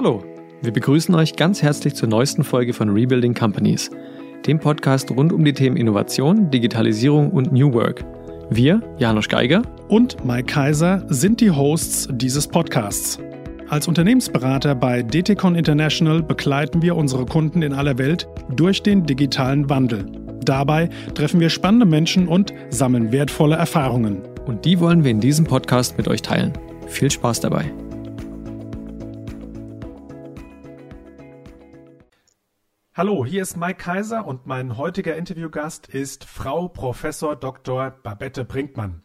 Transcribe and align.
Hallo, 0.00 0.22
wir 0.62 0.72
begrüßen 0.72 1.12
euch 1.16 1.34
ganz 1.34 1.60
herzlich 1.60 1.96
zur 1.96 2.08
neuesten 2.08 2.44
Folge 2.44 2.72
von 2.72 2.88
Rebuilding 2.88 3.34
Companies, 3.34 3.90
dem 4.46 4.60
Podcast 4.60 5.10
rund 5.10 5.32
um 5.32 5.44
die 5.44 5.52
Themen 5.52 5.76
Innovation, 5.76 6.52
Digitalisierung 6.52 7.32
und 7.32 7.52
New 7.52 7.72
Work. 7.72 8.04
Wir, 8.48 8.80
Janusz 8.98 9.26
Geiger 9.26 9.62
und 9.88 10.24
Mike 10.24 10.44
Kaiser, 10.44 11.04
sind 11.08 11.40
die 11.40 11.50
Hosts 11.50 12.10
dieses 12.12 12.46
Podcasts. 12.46 13.18
Als 13.70 13.88
Unternehmensberater 13.88 14.76
bei 14.76 15.02
DTCon 15.02 15.56
International 15.56 16.22
begleiten 16.22 16.80
wir 16.80 16.94
unsere 16.94 17.26
Kunden 17.26 17.62
in 17.62 17.72
aller 17.72 17.98
Welt 17.98 18.28
durch 18.54 18.84
den 18.84 19.04
digitalen 19.04 19.68
Wandel. 19.68 20.06
Dabei 20.44 20.90
treffen 21.16 21.40
wir 21.40 21.50
spannende 21.50 21.86
Menschen 21.86 22.28
und 22.28 22.54
sammeln 22.70 23.10
wertvolle 23.10 23.56
Erfahrungen. 23.56 24.22
Und 24.46 24.64
die 24.64 24.78
wollen 24.78 25.02
wir 25.02 25.10
in 25.10 25.18
diesem 25.18 25.44
Podcast 25.44 25.98
mit 25.98 26.06
euch 26.06 26.22
teilen. 26.22 26.52
Viel 26.86 27.10
Spaß 27.10 27.40
dabei. 27.40 27.72
Hallo, 32.98 33.24
hier 33.24 33.42
ist 33.42 33.56
Mike 33.56 33.80
Kaiser 33.84 34.26
und 34.26 34.48
mein 34.48 34.76
heutiger 34.76 35.14
Interviewgast 35.14 35.86
ist 35.86 36.24
Frau 36.24 36.66
Professor 36.66 37.36
Dr. 37.36 37.92
Babette 37.92 38.44
Brinkmann. 38.44 39.04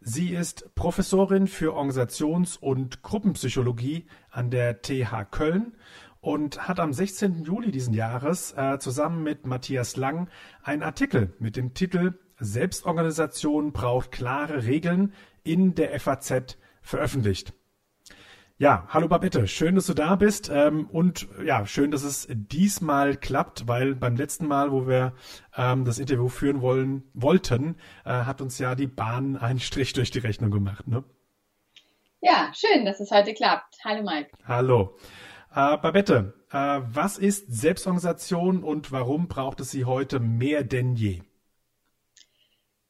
Sie 0.00 0.30
ist 0.30 0.74
Professorin 0.74 1.46
für 1.46 1.74
Organisations- 1.74 2.56
und 2.56 3.02
Gruppenpsychologie 3.02 4.06
an 4.30 4.48
der 4.48 4.80
TH 4.80 5.26
Köln 5.30 5.76
und 6.22 6.66
hat 6.66 6.80
am 6.80 6.94
16. 6.94 7.44
Juli 7.44 7.70
diesen 7.70 7.92
Jahres 7.92 8.52
äh, 8.52 8.78
zusammen 8.78 9.22
mit 9.22 9.44
Matthias 9.44 9.96
Lang 9.96 10.30
einen 10.62 10.82
Artikel 10.82 11.34
mit 11.38 11.56
dem 11.56 11.74
Titel 11.74 12.14
Selbstorganisation 12.38 13.72
braucht 13.72 14.12
klare 14.12 14.64
Regeln 14.64 15.12
in 15.44 15.74
der 15.74 16.00
FAZ 16.00 16.56
veröffentlicht. 16.80 17.52
Ja, 18.60 18.86
hallo 18.88 19.08
Babette, 19.08 19.48
schön, 19.48 19.74
dass 19.74 19.86
du 19.86 19.94
da 19.94 20.16
bist 20.16 20.50
ähm, 20.52 20.86
und 20.92 21.26
ja, 21.42 21.64
schön, 21.64 21.90
dass 21.90 22.02
es 22.02 22.28
diesmal 22.30 23.16
klappt, 23.16 23.66
weil 23.66 23.94
beim 23.94 24.16
letzten 24.16 24.46
Mal, 24.46 24.70
wo 24.70 24.86
wir 24.86 25.14
ähm, 25.56 25.86
das 25.86 25.98
Interview 25.98 26.28
führen 26.28 26.60
wollen, 26.60 27.10
wollten, 27.14 27.76
äh, 28.04 28.10
hat 28.10 28.42
uns 28.42 28.58
ja 28.58 28.74
die 28.74 28.86
Bahn 28.86 29.36
einen 29.40 29.60
Strich 29.60 29.94
durch 29.94 30.10
die 30.10 30.18
Rechnung 30.18 30.50
gemacht, 30.50 30.86
ne? 30.86 31.04
Ja, 32.20 32.52
schön, 32.54 32.84
dass 32.84 33.00
es 33.00 33.10
heute 33.10 33.32
klappt. 33.32 33.78
Hallo 33.82 34.02
Mike. 34.02 34.28
Hallo. 34.44 34.98
Äh, 35.54 35.78
Babette, 35.78 36.34
äh, 36.52 36.80
was 36.84 37.16
ist 37.16 37.50
Selbstorganisation 37.50 38.62
und 38.62 38.92
warum 38.92 39.28
braucht 39.28 39.60
es 39.60 39.70
sie 39.70 39.86
heute 39.86 40.20
mehr 40.20 40.64
denn 40.64 40.96
je? 40.96 41.22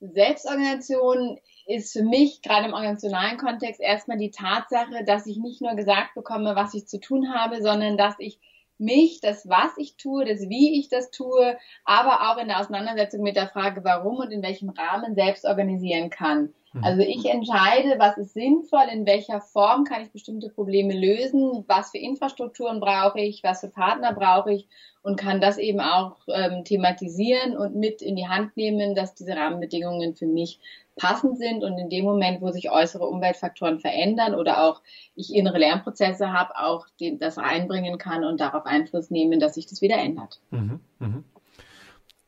Selbstorganisation 0.00 1.38
ist 1.70 1.92
für 1.92 2.02
mich 2.02 2.42
gerade 2.42 2.66
im 2.66 2.74
organisationalen 2.74 3.38
Kontext 3.38 3.80
erstmal 3.80 4.18
die 4.18 4.30
Tatsache, 4.30 5.04
dass 5.04 5.26
ich 5.26 5.38
nicht 5.38 5.62
nur 5.62 5.74
gesagt 5.74 6.14
bekomme, 6.14 6.56
was 6.56 6.74
ich 6.74 6.86
zu 6.86 6.98
tun 6.98 7.32
habe, 7.32 7.62
sondern 7.62 7.96
dass 7.96 8.16
ich 8.18 8.40
mich, 8.78 9.20
das, 9.20 9.48
was 9.48 9.77
ich 9.77 9.96
tue, 9.96 10.24
das, 10.24 10.48
wie 10.48 10.80
ich 10.80 10.88
das 10.88 11.10
tue, 11.10 11.56
aber 11.84 12.30
auch 12.30 12.38
in 12.38 12.48
der 12.48 12.60
Auseinandersetzung 12.60 13.22
mit 13.22 13.36
der 13.36 13.48
Frage, 13.48 13.84
warum 13.84 14.16
und 14.16 14.32
in 14.32 14.42
welchem 14.42 14.70
Rahmen 14.70 15.14
selbst 15.14 15.44
organisieren 15.44 16.10
kann. 16.10 16.54
Mhm. 16.72 16.84
Also 16.84 17.02
ich 17.02 17.24
entscheide, 17.26 17.98
was 17.98 18.16
ist 18.16 18.34
sinnvoll, 18.34 18.86
in 18.92 19.06
welcher 19.06 19.40
Form 19.40 19.84
kann 19.84 20.02
ich 20.02 20.12
bestimmte 20.12 20.50
Probleme 20.50 20.94
lösen, 20.94 21.64
was 21.66 21.90
für 21.90 21.98
Infrastrukturen 21.98 22.80
brauche 22.80 23.20
ich, 23.20 23.42
was 23.42 23.60
für 23.60 23.68
Partner 23.68 24.12
brauche 24.12 24.52
ich 24.52 24.68
und 25.02 25.18
kann 25.18 25.40
das 25.40 25.58
eben 25.58 25.80
auch 25.80 26.16
ähm, 26.28 26.64
thematisieren 26.64 27.56
und 27.56 27.74
mit 27.74 28.02
in 28.02 28.16
die 28.16 28.28
Hand 28.28 28.56
nehmen, 28.56 28.94
dass 28.94 29.14
diese 29.14 29.34
Rahmenbedingungen 29.34 30.14
für 30.14 30.27
mich 30.27 30.60
passend 30.96 31.38
sind 31.38 31.64
und 31.64 31.78
in 31.78 31.88
dem 31.88 32.04
Moment, 32.04 32.42
wo 32.42 32.50
sich 32.50 32.70
äußere 32.70 33.06
Umweltfaktoren 33.06 33.80
verändern 33.80 34.34
oder 34.34 34.62
auch 34.62 34.82
ich 35.16 35.34
innere 35.34 35.58
Lernprozesse 35.58 36.32
habe, 36.32 36.56
auch 36.56 36.86
den, 37.00 37.18
das 37.18 37.38
einbringen 37.38 37.98
kann 37.98 38.24
und 38.24 38.40
darauf 38.40 38.66
Einfluss 38.66 39.10
nehmen, 39.10 39.40
dass 39.40 39.55
sich 39.55 39.66
das 39.66 39.80
wieder 39.80 39.96
ändert. 39.96 40.40
Mhm, 40.50 40.80
mh. 40.98 41.22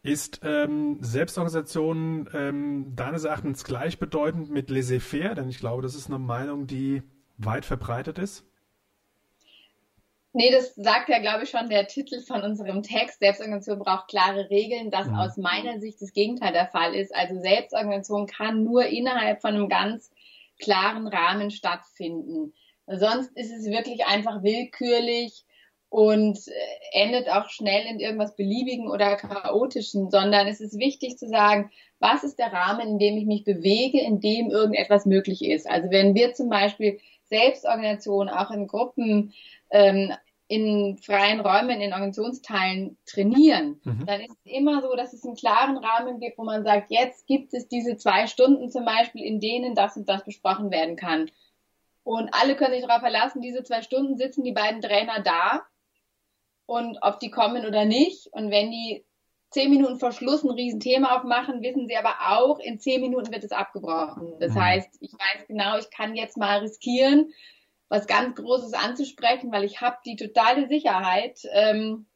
Ist 0.05 0.41
ähm, 0.43 0.99
Selbstorganisation 1.01 2.29
ähm, 2.35 2.97
deines 2.97 3.23
Erachtens 3.23 3.63
gleichbedeutend 3.63 4.51
mit 4.51 4.69
laissez-faire? 4.69 5.37
Denn 5.37 5.49
ich 5.49 5.59
glaube, 5.59 5.83
das 5.83 5.95
ist 5.95 6.09
eine 6.09 6.19
Meinung, 6.19 6.67
die 6.67 7.03
weit 7.39 7.65
verbreitet 7.65 8.19
ist. 8.19 8.45
Nee, 10.35 10.51
das 10.51 10.75
sagt 10.75 11.09
ja, 11.09 11.19
glaube 11.19 11.45
ich, 11.45 11.51
schon 11.51 11.69
der 11.69 11.87
Titel 11.87 12.21
von 12.21 12.43
unserem 12.43 12.83
Text. 12.83 13.21
Selbstorganisation 13.21 13.79
braucht 13.79 14.09
klare 14.09 14.49
Regeln, 14.49 14.91
das 14.91 15.07
mhm. 15.07 15.15
aus 15.15 15.37
meiner 15.37 15.79
Sicht 15.79 16.01
das 16.01 16.13
Gegenteil 16.13 16.53
der 16.53 16.69
Fall 16.69 16.95
ist. 16.95 17.15
Also 17.15 17.41
Selbstorganisation 17.41 18.27
kann 18.27 18.65
nur 18.65 18.87
innerhalb 18.87 19.41
von 19.41 19.55
einem 19.55 19.69
ganz 19.69 20.11
klaren 20.59 21.07
Rahmen 21.07 21.51
stattfinden. 21.51 22.55
Sonst 22.87 23.37
ist 23.37 23.53
es 23.53 23.67
wirklich 23.67 24.07
einfach 24.07 24.43
willkürlich 24.43 25.45
und 25.93 26.39
äh, 26.49 26.53
endet 26.93 27.29
auch 27.29 27.51
schnell 27.51 27.85
in 27.85 28.01
irgendwas 28.01 28.35
Beliebigen 28.35 28.89
oder 28.89 29.15
Chaotischen, 29.17 30.11
sondern 30.11 30.47
es 30.47 30.63
ist 30.63 30.79
wichtig 30.79 31.19
zu 31.19 31.29
sagen, 31.29 31.71
was 31.99 32.25
ist 32.25 32.39
der 32.39 32.51
Rahmen, 32.51 32.89
in 32.89 32.99
dem 32.99 33.19
ich 33.19 33.27
mich 33.27 33.45
bewege, 33.45 34.01
in 34.01 34.19
dem 34.19 34.51
irgendetwas 34.51 35.05
möglich 35.05 35.45
ist. 35.45 35.69
Also 35.69 35.91
wenn 35.91 36.15
wir 36.15 36.33
zum 36.33 36.49
Beispiel 36.49 36.99
Selbstorganisation 37.25 38.31
auch 38.31 38.51
in 38.51 38.69
Gruppen 38.69 39.35
ähm, 39.71 40.15
in 40.49 40.97
freien 40.97 41.41
Räumen, 41.41 41.83
in 41.83 41.93
Organisationsteilen 41.93 42.97
trainieren, 43.05 43.79
mhm. 43.85 44.07
dann 44.07 44.23
ist 44.23 44.31
es 44.31 44.51
immer 44.51 44.81
so, 44.81 44.97
dass 44.97 45.13
es 45.13 45.27
einen 45.27 45.37
klaren 45.37 45.77
Rahmen 45.77 46.21
gibt, 46.21 46.39
wo 46.39 46.45
man 46.45 46.65
sagt, 46.65 46.91
jetzt 46.91 47.27
gibt 47.27 47.53
es 47.53 47.69
diese 47.69 47.99
zwei 47.99 48.27
Stunden 48.29 48.71
zum 48.71 48.87
Beispiel, 48.87 49.25
in 49.25 49.41
denen 49.41 49.75
das 49.75 49.99
und 49.99 50.09
das 50.09 50.25
besprochen 50.25 50.71
werden 50.71 50.97
kann. 50.97 51.31
Und 52.03 52.31
alle 52.33 52.57
können 52.57 52.73
sich 52.73 52.83
darauf 52.83 53.03
verlassen, 53.03 53.43
diese 53.43 53.63
zwei 53.63 53.83
Stunden 53.83 54.17
sitzen 54.17 54.43
die 54.43 54.53
beiden 54.53 54.81
Trainer 54.81 55.23
da 55.23 55.67
und 56.73 56.99
ob 57.03 57.21
die 57.21 57.31
kommen 57.31 57.67
oder 57.67 57.85
nicht. 57.85 58.29
Und 58.33 58.51
wenn 58.51 58.71
die 58.71 59.05
zehn 59.51 59.69
Minuten 59.69 59.99
vor 59.99 60.13
Schluss 60.13 60.43
ein 60.43 60.51
Riesenthema 60.51 61.17
aufmachen, 61.17 61.63
wissen 61.63 61.87
sie 61.87 61.97
aber 61.97 62.15
auch, 62.31 62.59
in 62.59 62.81
zehn 62.81 63.03
Minuten 63.03 63.31
wird 63.31 63.45
es 63.45 63.53
abgebrochen. 63.53 64.33
Das 64.41 64.55
mhm. 64.55 64.65
heißt, 64.65 64.89
ich 65.01 65.13
weiß 65.13 65.47
genau, 65.49 65.77
ich 65.77 65.91
kann 65.91 66.15
jetzt 66.15 66.39
mal 66.39 66.61
riskieren, 66.61 67.31
was 67.89 68.07
ganz 68.07 68.35
Großes 68.37 68.73
anzusprechen, 68.73 69.53
weil 69.53 69.65
ich 69.65 69.83
habe 69.83 69.99
die 70.07 70.17
totale 70.17 70.67
Sicherheit. 70.69 71.41
Ähm, 71.53 72.07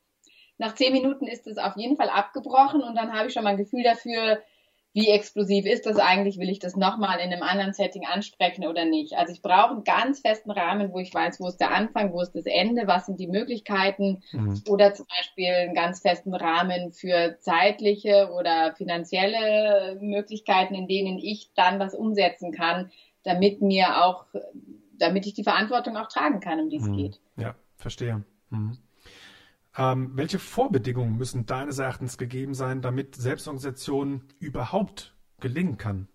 nach 0.56 0.74
zehn 0.74 0.94
Minuten 0.94 1.26
ist 1.26 1.46
es 1.46 1.58
auf 1.58 1.76
jeden 1.76 1.96
Fall 1.96 2.08
abgebrochen 2.08 2.82
und 2.82 2.94
dann 2.94 3.12
habe 3.12 3.28
ich 3.28 3.34
schon 3.34 3.44
mal 3.44 3.50
ein 3.50 3.58
Gefühl 3.58 3.82
dafür, 3.82 4.40
wie 4.96 5.10
explosiv 5.10 5.66
ist 5.66 5.84
das 5.84 5.98
eigentlich? 5.98 6.38
Will 6.38 6.48
ich 6.48 6.58
das 6.58 6.74
nochmal 6.74 7.18
in 7.18 7.30
einem 7.30 7.42
anderen 7.42 7.74
Setting 7.74 8.06
ansprechen 8.06 8.66
oder 8.66 8.86
nicht? 8.86 9.12
Also 9.12 9.30
ich 9.34 9.42
brauche 9.42 9.72
einen 9.72 9.84
ganz 9.84 10.20
festen 10.20 10.50
Rahmen, 10.50 10.90
wo 10.90 10.98
ich 10.98 11.12
weiß, 11.12 11.38
wo 11.38 11.48
ist 11.48 11.58
der 11.58 11.70
Anfang, 11.70 12.14
wo 12.14 12.22
ist 12.22 12.34
das 12.34 12.46
Ende, 12.46 12.86
was 12.86 13.04
sind 13.04 13.20
die 13.20 13.26
Möglichkeiten 13.26 14.22
mhm. 14.32 14.62
oder 14.70 14.94
zum 14.94 15.04
Beispiel 15.06 15.52
einen 15.52 15.74
ganz 15.74 16.00
festen 16.00 16.34
Rahmen 16.34 16.92
für 16.92 17.36
zeitliche 17.40 18.30
oder 18.32 18.74
finanzielle 18.74 19.98
Möglichkeiten, 20.00 20.74
in 20.74 20.88
denen 20.88 21.18
ich 21.18 21.50
dann 21.54 21.78
was 21.78 21.94
umsetzen 21.94 22.50
kann, 22.50 22.90
damit 23.22 23.60
mir 23.60 24.02
auch 24.02 24.24
damit 24.98 25.26
ich 25.26 25.34
die 25.34 25.44
Verantwortung 25.44 25.98
auch 25.98 26.08
tragen 26.08 26.40
kann, 26.40 26.58
um 26.58 26.70
die 26.70 26.78
es 26.78 26.86
mhm. 26.86 26.96
geht. 26.96 27.20
Ja, 27.36 27.54
verstehe. 27.76 28.24
Mhm. 28.48 28.78
Ähm, 29.78 30.12
welche 30.14 30.38
Vorbedingungen 30.38 31.16
müssen 31.16 31.44
deines 31.44 31.78
Erachtens 31.78 32.16
gegeben 32.16 32.54
sein, 32.54 32.80
damit 32.80 33.14
Selbstorganisation 33.16 34.22
überhaupt 34.38 35.14
gelingen 35.40 35.76
kann? 35.76 36.08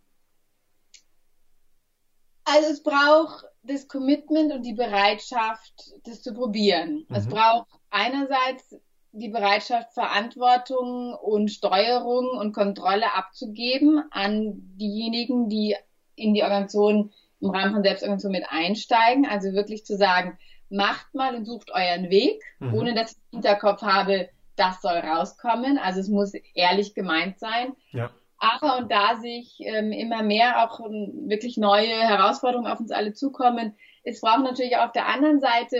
Also 2.43 2.69
es 2.69 2.81
braucht 2.81 3.45
das 3.63 3.87
Commitment 3.87 4.51
und 4.51 4.63
die 4.63 4.73
Bereitschaft, 4.73 5.93
das 6.03 6.23
zu 6.23 6.33
probieren. 6.33 7.05
Mhm. 7.07 7.15
Es 7.15 7.27
braucht 7.27 7.67
einerseits 7.91 8.75
die 9.11 9.29
Bereitschaft, 9.29 9.93
Verantwortung 9.93 11.13
und 11.13 11.49
Steuerung 11.49 12.29
und 12.29 12.53
Kontrolle 12.53 13.13
abzugeben 13.13 14.03
an 14.11 14.53
diejenigen, 14.77 15.49
die 15.49 15.75
in 16.15 16.33
die 16.33 16.43
Organisation 16.43 17.11
im 17.41 17.49
Rahmen 17.49 17.73
von 17.73 17.83
Selbstorganisation 17.83 18.31
mit 18.31 18.45
einsteigen. 18.49 19.25
Also 19.25 19.53
wirklich 19.53 19.85
zu 19.85 19.97
sagen, 19.97 20.37
macht 20.71 21.13
mal 21.13 21.35
und 21.35 21.45
sucht 21.45 21.71
euren 21.71 22.09
Weg, 22.09 22.41
mhm. 22.59 22.73
ohne 22.73 22.93
dass 22.93 23.11
ich 23.11 23.17
im 23.31 23.37
Hinterkopf 23.37 23.81
habe, 23.81 24.29
das 24.55 24.81
soll 24.81 24.97
rauskommen. 24.97 25.77
Also 25.77 25.99
es 25.99 26.07
muss 26.07 26.33
ehrlich 26.53 26.93
gemeint 26.93 27.39
sein. 27.39 27.73
Ja. 27.91 28.11
Aber 28.37 28.77
und 28.77 28.91
da 28.91 29.17
sich 29.17 29.57
ähm, 29.59 29.91
immer 29.91 30.23
mehr 30.23 30.63
auch 30.63 30.79
um, 30.79 31.29
wirklich 31.29 31.57
neue 31.57 31.87
Herausforderungen 31.87 32.71
auf 32.71 32.79
uns 32.79 32.91
alle 32.91 33.13
zukommen, 33.13 33.75
es 34.03 34.21
braucht 34.21 34.43
natürlich 34.43 34.77
auch 34.77 34.87
auf 34.87 34.91
der 34.91 35.07
anderen 35.07 35.39
Seite 35.39 35.77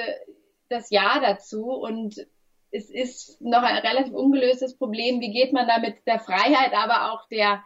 das 0.69 0.89
Ja 0.91 1.19
dazu 1.19 1.71
und 1.71 2.15
es 2.71 2.89
ist 2.89 3.41
noch 3.41 3.63
ein 3.63 3.77
relativ 3.77 4.13
ungelöstes 4.13 4.77
Problem. 4.77 5.19
Wie 5.19 5.31
geht 5.31 5.53
man 5.53 5.67
da 5.67 5.79
mit 5.79 6.07
der 6.07 6.19
Freiheit, 6.19 6.73
aber 6.73 7.11
auch 7.11 7.27
der 7.27 7.63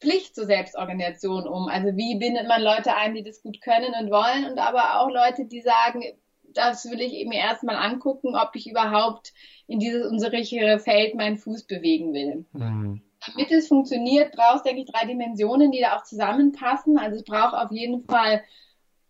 Pflicht 0.00 0.34
zur 0.34 0.46
Selbstorganisation 0.46 1.46
um? 1.46 1.68
Also 1.68 1.96
wie 1.96 2.16
bindet 2.16 2.48
man 2.48 2.62
Leute 2.62 2.96
ein, 2.96 3.14
die 3.14 3.22
das 3.22 3.42
gut 3.42 3.60
können 3.60 3.94
und 4.00 4.10
wollen 4.10 4.50
und 4.50 4.58
aber 4.58 5.00
auch 5.00 5.08
Leute, 5.08 5.44
die 5.44 5.60
sagen, 5.60 6.02
das 6.54 6.90
will 6.90 7.00
ich 7.00 7.14
eben 7.14 7.32
erstmal 7.32 7.76
angucken, 7.76 8.36
ob 8.36 8.54
ich 8.54 8.68
überhaupt 8.68 9.32
in 9.66 9.78
dieses 9.78 10.06
unsichere 10.06 10.78
Feld 10.78 11.14
meinen 11.14 11.38
Fuß 11.38 11.64
bewegen 11.64 12.12
will. 12.12 12.44
Mhm. 12.52 13.02
Damit 13.26 13.52
es 13.52 13.68
funktioniert, 13.68 14.32
braucht 14.32 14.56
es, 14.56 14.62
denke 14.62 14.82
ich, 14.82 14.90
drei 14.90 15.06
Dimensionen, 15.06 15.70
die 15.70 15.80
da 15.80 15.96
auch 15.96 16.04
zusammenpassen. 16.04 16.98
Also 16.98 17.16
es 17.16 17.24
braucht 17.24 17.54
auf 17.54 17.70
jeden 17.70 18.04
Fall 18.04 18.42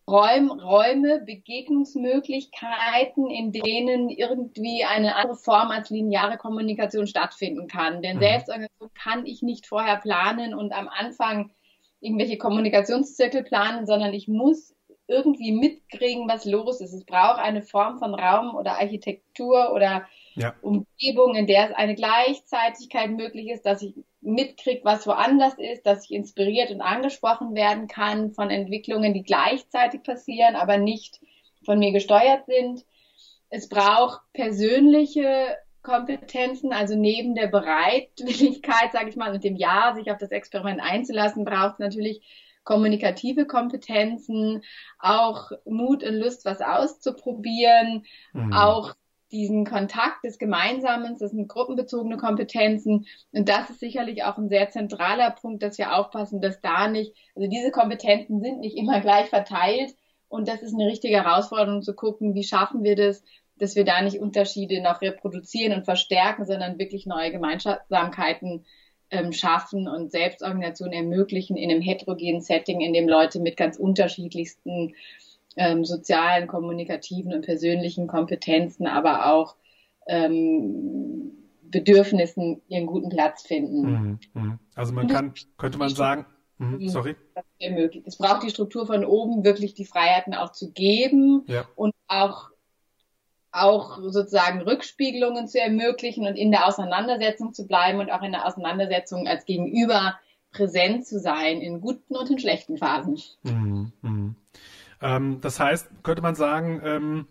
Räum, 0.09 0.51
Räume, 0.51 1.23
Begegnungsmöglichkeiten, 1.25 3.31
in 3.31 3.53
denen 3.53 4.09
irgendwie 4.09 4.85
eine 4.85 5.15
andere 5.15 5.37
Form 5.37 5.71
als 5.71 5.91
lineare 5.91 6.37
Kommunikation 6.37 7.07
stattfinden 7.07 7.69
kann. 7.69 8.03
Denn 8.03 8.17
mhm. 8.17 8.23
Selbstorganisation 8.23 8.91
kann 8.95 9.25
ich 9.25 9.43
nicht 9.43 9.67
vorher 9.67 9.99
planen 9.99 10.55
und 10.55 10.73
am 10.73 10.89
Anfang 10.89 11.53
irgendwelche 12.01 12.39
Kommunikationszirkel 12.39 13.45
planen, 13.45 13.87
sondern 13.87 14.13
ich 14.13 14.27
muss 14.27 14.75
irgendwie 15.11 15.53
mitkriegen, 15.53 16.29
was 16.29 16.45
los 16.45 16.81
ist. 16.81 16.95
Es 16.95 17.05
braucht 17.05 17.41
eine 17.41 17.63
Form 17.63 17.99
von 17.99 18.15
Raum 18.15 18.55
oder 18.55 18.79
Architektur 18.79 19.73
oder 19.75 20.07
ja. 20.35 20.55
Umgebung, 20.63 21.35
in 21.35 21.47
der 21.47 21.71
es 21.71 21.77
eine 21.77 21.95
Gleichzeitigkeit 21.95 23.11
möglich 23.11 23.49
ist, 23.49 23.67
dass 23.67 23.83
ich 23.83 23.95
mitkriege, 24.21 24.85
was 24.85 25.07
woanders 25.07 25.55
ist, 25.55 25.85
dass 25.85 26.05
ich 26.05 26.13
inspiriert 26.13 26.71
und 26.71 26.81
angesprochen 26.81 27.55
werden 27.55 27.89
kann 27.89 28.31
von 28.33 28.51
Entwicklungen, 28.51 29.13
die 29.13 29.23
gleichzeitig 29.23 30.03
passieren, 30.03 30.55
aber 30.55 30.79
nicht 30.79 31.21
von 31.65 31.79
mir 31.79 31.93
gesteuert 31.93 32.47
sind. 32.47 32.85
Es 33.49 33.69
braucht 33.69 34.21
persönliche 34.33 35.57
Kompetenzen, 35.83 36.73
also 36.73 36.95
neben 36.95 37.35
der 37.35 37.49
Bereitwilligkeit, 37.49 38.93
sage 38.93 39.09
ich 39.09 39.17
mal, 39.17 39.33
und 39.33 39.43
dem 39.43 39.57
Ja, 39.57 39.95
sich 39.97 40.11
auf 40.11 40.19
das 40.19 40.31
Experiment 40.31 40.81
einzulassen, 40.81 41.45
braucht 41.45 41.75
es 41.75 41.79
natürlich 41.79 42.23
kommunikative 42.71 43.47
Kompetenzen, 43.47 44.63
auch 45.01 45.51
Mut 45.65 46.05
und 46.05 46.15
Lust, 46.15 46.45
was 46.45 46.61
auszuprobieren, 46.61 48.05
mhm. 48.33 48.53
auch 48.53 48.95
diesen 49.33 49.65
Kontakt 49.65 50.23
des 50.25 50.39
Gemeinsamen, 50.39 51.17
das 51.19 51.33
sind 51.33 51.49
gruppenbezogene 51.49 52.17
Kompetenzen. 52.17 53.07
Und 53.33 53.49
das 53.49 53.71
ist 53.71 53.81
sicherlich 53.81 54.23
auch 54.23 54.39
ein 54.39 54.49
sehr 54.49 54.71
zentraler 54.71 55.33
Punkt, 55.33 55.65
dass 55.65 55.79
wir 55.79 55.97
aufpassen, 55.97 56.41
dass 56.41 56.61
da 56.61 56.87
nicht, 56.87 57.17
also 57.35 57.49
diese 57.49 57.73
Kompetenzen 57.73 58.41
sind 58.41 58.61
nicht 58.61 58.77
immer 58.77 59.01
gleich 59.01 59.29
verteilt. 59.31 59.93
Und 60.29 60.47
das 60.47 60.63
ist 60.63 60.73
eine 60.73 60.87
richtige 60.87 61.25
Herausforderung 61.25 61.83
zu 61.83 61.95
gucken, 61.95 62.37
wie 62.37 62.45
schaffen 62.45 62.85
wir 62.85 62.95
das, 62.95 63.25
dass 63.57 63.75
wir 63.75 63.85
da 63.85 64.01
nicht 64.01 64.21
Unterschiede 64.21 64.81
noch 64.81 65.01
reproduzieren 65.01 65.77
und 65.77 65.85
verstärken, 65.85 66.45
sondern 66.45 66.79
wirklich 66.79 67.05
neue 67.05 67.33
Gemeinsamkeiten 67.33 68.65
ähm, 69.11 69.33
schaffen 69.33 69.89
und 69.89 70.13
Selbstorganisation 70.13 70.93
ermöglichen 70.93 71.57
in 71.57 71.71
einem 71.71 71.83
heterogenen 71.83 72.41
Setting, 72.41 72.81
in 72.81 72.93
dem 72.93 73.09
Leute 73.09 73.41
mit 73.41 73.57
ganz 73.57 73.77
unterschiedlichsten 73.77 74.95
ähm, 75.57 75.85
sozialen, 75.85 76.47
kommunikativen 76.47 77.33
und 77.33 77.45
persönlichen 77.45 78.07
Kompetenzen, 78.07 78.87
aber 78.87 79.33
auch 79.33 79.57
ähm, 80.07 81.33
Bedürfnissen 81.63 82.63
ihren 82.69 82.87
guten 82.87 83.09
Platz 83.09 83.43
finden. 83.43 83.83
Mhm, 83.83 84.19
mhm. 84.35 84.59
Also 84.75 84.93
man 84.93 85.07
kann, 85.07 85.35
könnte 85.57 85.79
man 85.79 85.89
sagen, 85.91 86.27
mhm, 86.59 86.89
sorry. 86.89 87.17
Es 88.05 88.17
braucht 88.17 88.43
die 88.43 88.51
Struktur 88.51 88.87
von 88.87 89.05
oben, 89.05 89.45
wirklich 89.45 89.75
die 89.75 89.85
Freiheiten 89.85 90.35
auch 90.35 90.53
zu 90.53 90.73
geben 90.73 91.45
ja. 91.47 91.67
und 91.77 91.95
auch 92.09 92.50
auch 93.53 93.99
sozusagen 93.99 94.63
Rückspiegelungen 94.63 95.49
zu 95.49 95.61
ermöglichen 95.61 96.27
und 96.27 96.37
in 96.37 96.51
der 96.51 96.67
Auseinandersetzung 96.67 97.53
zu 97.53 97.67
bleiben 97.67 97.99
und 97.99 98.11
auch 98.11 98.23
in 98.23 98.33
der 98.33 98.47
Auseinandersetzung 98.47 99.27
als 99.27 99.45
Gegenüber 99.45 100.19
präsent 100.53 101.07
zu 101.07 101.19
sein 101.19 101.61
in 101.61 101.81
guten 101.81 102.17
und 102.17 102.31
in 102.31 102.39
schlechten 102.39 102.77
Phasen. 102.77 103.21
Mhm, 103.43 103.93
mh. 104.03 104.35
Ähm, 105.03 105.41
das 105.41 105.59
heißt, 105.59 105.89
könnte 106.03 106.23
man 106.23 106.35
sagen, 106.35 106.81
ähm, 106.85 107.27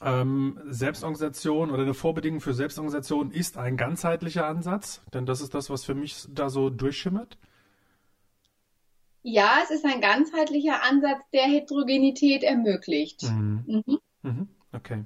ähm, 0.00 0.60
Selbstorganisation 0.66 1.70
oder 1.70 1.82
eine 1.82 1.94
Vorbedingung 1.94 2.40
für 2.40 2.54
Selbstorganisation 2.54 3.30
ist 3.30 3.56
ein 3.56 3.76
ganzheitlicher 3.76 4.46
Ansatz, 4.46 5.02
denn 5.14 5.26
das 5.26 5.40
ist 5.40 5.54
das, 5.54 5.70
was 5.70 5.84
für 5.84 5.94
mich 5.94 6.26
da 6.28 6.48
so 6.48 6.70
durchschimmert. 6.70 7.38
Ja, 9.22 9.58
es 9.62 9.70
ist 9.70 9.84
ein 9.84 10.00
ganzheitlicher 10.00 10.82
Ansatz, 10.84 11.20
der 11.32 11.42
Heterogenität 11.42 12.42
ermöglicht. 12.44 13.24
Mhm. 13.24 13.64
Mhm. 13.66 13.98
Mhm. 14.22 14.48
Okay. 14.72 15.04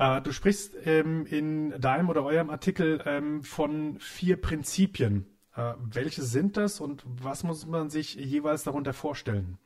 Äh, 0.00 0.22
du 0.22 0.32
sprichst 0.32 0.74
ähm, 0.86 1.26
in 1.26 1.78
deinem 1.80 2.08
oder 2.08 2.24
eurem 2.24 2.50
Artikel 2.50 3.02
ähm, 3.04 3.42
von 3.42 3.98
vier 4.00 4.40
Prinzipien. 4.40 5.26
Äh, 5.54 5.74
welche 5.78 6.22
sind 6.22 6.56
das 6.56 6.80
und 6.80 7.02
was 7.04 7.44
muss 7.44 7.66
man 7.66 7.90
sich 7.90 8.14
jeweils 8.14 8.64
darunter 8.64 8.94
vorstellen? 8.94 9.58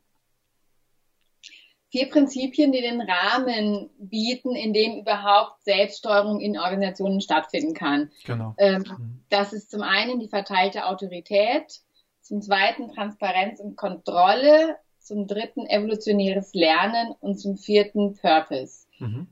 vier 1.95 2.11
Prinzipien, 2.11 2.73
die 2.73 2.81
den 2.81 3.01
Rahmen 3.01 3.89
bieten, 4.01 4.57
in 4.57 4.73
dem 4.73 4.99
überhaupt 4.99 5.63
Selbststeuerung 5.63 6.41
in 6.41 6.59
Organisationen 6.59 7.21
stattfinden 7.21 7.73
kann. 7.73 8.11
Genau. 8.25 8.57
Ähm, 8.59 8.83
mhm. 8.83 9.21
das 9.29 9.53
ist 9.53 9.71
zum 9.71 9.83
einen 9.83 10.19
die 10.19 10.27
verteilte 10.29 10.87
Autorität, 10.87 11.83
zum 12.21 12.43
zweiten 12.43 12.93
Transparenz 12.93 13.61
und 13.61 13.77
Kontrolle, 13.77 14.77
zum 14.99 15.29
dritten 15.29 15.67
evolutionäres 15.67 16.53
Lernen 16.53 17.15
und 17.21 17.39
zum 17.39 17.57
vierten 17.57 18.15
Purpose. 18.15 18.89
Mhm. 18.99 19.29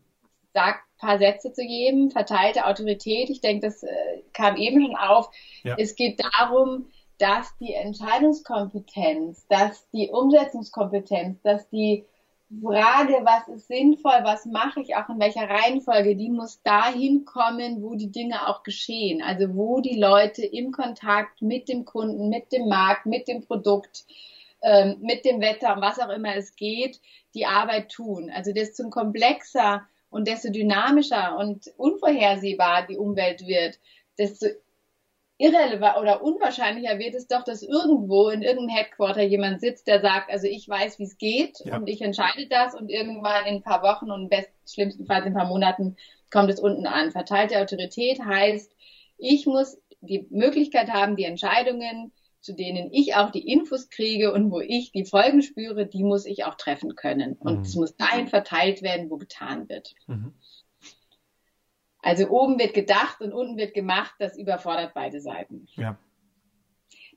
Sag 0.55 0.77
ein 0.77 0.92
paar 1.03 1.19
Sätze 1.19 1.53
zu 1.53 1.63
geben. 1.63 2.11
Verteilte 2.11 2.67
Autorität, 2.67 3.29
ich 3.29 3.41
denke, 3.41 3.67
das 3.67 3.83
äh, 3.83 3.89
kam 4.33 4.57
eben 4.57 4.81
schon 4.83 4.97
auf. 4.97 5.31
Ja. 5.65 5.75
Es 5.77 5.95
geht 5.97 6.23
darum, 6.39 6.87
dass 7.19 7.55
die 7.59 7.75
Entscheidungskompetenz, 7.75 9.47
dass 9.49 9.89
die 9.91 10.09
Umsetzungskompetenz, 10.11 11.43
dass 11.43 11.69
die 11.69 12.05
Frage, 12.63 13.15
was 13.25 13.49
ist 13.49 13.69
sinnvoll, 13.69 14.21
was 14.23 14.45
mache 14.47 14.81
ich 14.81 14.95
auch 14.95 15.09
in 15.09 15.19
welcher 15.19 15.49
Reihenfolge, 15.49 16.17
die 16.17 16.29
muss 16.29 16.63
dahin 16.63 17.25
kommen, 17.25 17.83
wo 17.83 17.95
die 17.95 18.11
Dinge 18.11 18.47
auch 18.49 18.63
geschehen. 18.63 19.23
Also 19.23 19.55
wo 19.55 19.81
die 19.81 19.99
Leute 19.99 20.45
im 20.45 20.71
Kontakt 20.71 21.41
mit 21.41 21.69
dem 21.69 21.85
Kunden, 21.85 22.29
mit 22.29 22.53
dem 22.53 22.69
Markt, 22.69 23.07
mit 23.07 23.27
dem 23.27 23.43
Produkt, 23.43 24.05
ähm, 24.63 24.99
mit 25.01 25.25
dem 25.25 25.41
Wetter, 25.41 25.77
was 25.81 25.99
auch 25.99 26.11
immer 26.11 26.37
es 26.37 26.55
geht, 26.55 27.01
die 27.35 27.47
Arbeit 27.47 27.91
tun. 27.91 28.31
Also 28.35 28.53
desto 28.53 28.91
komplexer 28.91 29.87
und 30.13 30.29
desto 30.29 30.51
dynamischer 30.51 31.37
und 31.39 31.73
unvorhersehbar 31.79 32.87
die 32.87 32.99
Umwelt 32.99 33.47
wird, 33.47 33.79
desto 34.19 34.47
irrelevant 35.39 35.97
oder 35.97 36.23
unwahrscheinlicher 36.23 36.99
wird 36.99 37.15
es 37.15 37.27
doch, 37.27 37.43
dass 37.43 37.63
irgendwo 37.63 38.29
in 38.29 38.43
irgendeinem 38.43 38.77
Headquarter 38.77 39.23
jemand 39.23 39.61
sitzt, 39.61 39.87
der 39.87 40.03
sagt, 40.03 40.31
also 40.31 40.47
ich 40.47 40.69
weiß, 40.69 40.99
wie 40.99 41.05
es 41.05 41.17
geht 41.17 41.59
ja. 41.65 41.77
und 41.77 41.89
ich 41.89 42.03
entscheide 42.03 42.47
das 42.47 42.75
und 42.75 42.91
irgendwann 42.91 43.47
in 43.47 43.57
ein 43.57 43.63
paar 43.63 43.83
Wochen 43.83 44.11
und 44.11 44.29
best, 44.29 44.51
schlimmstenfalls 44.69 45.25
in 45.25 45.33
ein 45.33 45.37
paar 45.37 45.49
Monaten 45.49 45.97
kommt 46.31 46.51
es 46.51 46.61
unten 46.61 46.87
an. 46.87 47.11
Verteilte 47.11 47.59
Autorität 47.59 48.21
heißt, 48.23 48.71
ich 49.17 49.47
muss 49.47 49.79
die 50.03 50.27
Möglichkeit 50.31 50.91
haben, 50.91 51.17
die 51.17 51.25
Entscheidungen, 51.25 52.13
zu 52.43 52.55
denen 52.55 52.93
ich 52.93 53.15
auch 53.15 53.31
die 53.31 53.47
Infos 53.47 53.89
kriege 53.89 54.33
und 54.33 54.51
wo 54.51 54.61
ich 54.61 54.91
die 54.91 55.05
Folgen 55.05 55.43
spüre, 55.43 55.87
die 55.87 56.03
muss 56.03 56.27
ich 56.27 56.45
auch 56.45 56.57
treffen 56.57 56.97
können. 56.97 57.35
Und 57.35 57.59
mhm. 57.59 57.63
es 57.63 57.75
muss 57.77 57.97
dahin 57.97 58.27
verteilt 58.27 58.83
werden, 58.83 59.09
wo 59.11 59.17
getan 59.17 59.69
wird. 59.69 59.95
Mhm. 60.09 60.35
Also 62.01 62.29
oben 62.29 62.59
wird 62.59 62.75
gedacht 62.75 63.21
und 63.21 63.33
unten 63.33 63.57
wird 63.57 63.75
gemacht, 63.75 64.13
das 64.19 64.37
überfordert 64.37 64.93
beide 64.93 65.21
Seiten. 65.21 65.69
Ja. 65.77 65.97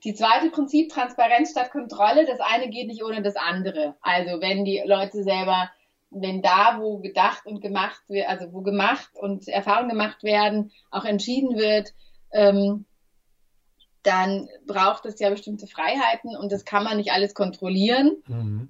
Die 0.04 0.14
zweite 0.14 0.50
Prinzip 0.50 0.92
Transparenz 0.92 1.50
statt 1.50 1.72
Kontrolle, 1.72 2.24
das 2.24 2.38
eine 2.38 2.70
geht 2.70 2.86
nicht 2.86 3.02
ohne 3.02 3.20
das 3.20 3.34
andere. 3.34 3.96
Also 4.00 4.40
wenn 4.40 4.64
die 4.64 4.80
Leute 4.86 5.24
selber, 5.24 5.70
wenn 6.10 6.40
da, 6.40 6.78
wo 6.80 6.98
gedacht 6.98 7.46
und 7.46 7.60
gemacht 7.60 8.02
wird, 8.06 8.28
also 8.28 8.52
wo 8.52 8.60
gemacht 8.62 9.10
und 9.14 9.48
Erfahrungen 9.48 9.88
gemacht 9.88 10.22
werden, 10.22 10.70
auch 10.92 11.04
entschieden 11.04 11.56
wird, 11.56 11.92
ähm, 12.30 12.85
dann 14.06 14.48
braucht 14.66 15.04
es 15.06 15.18
ja 15.18 15.30
bestimmte 15.30 15.66
Freiheiten 15.66 16.36
und 16.36 16.52
das 16.52 16.64
kann 16.64 16.84
man 16.84 16.96
nicht 16.96 17.12
alles 17.12 17.34
kontrollieren. 17.34 18.16
Mhm 18.26 18.68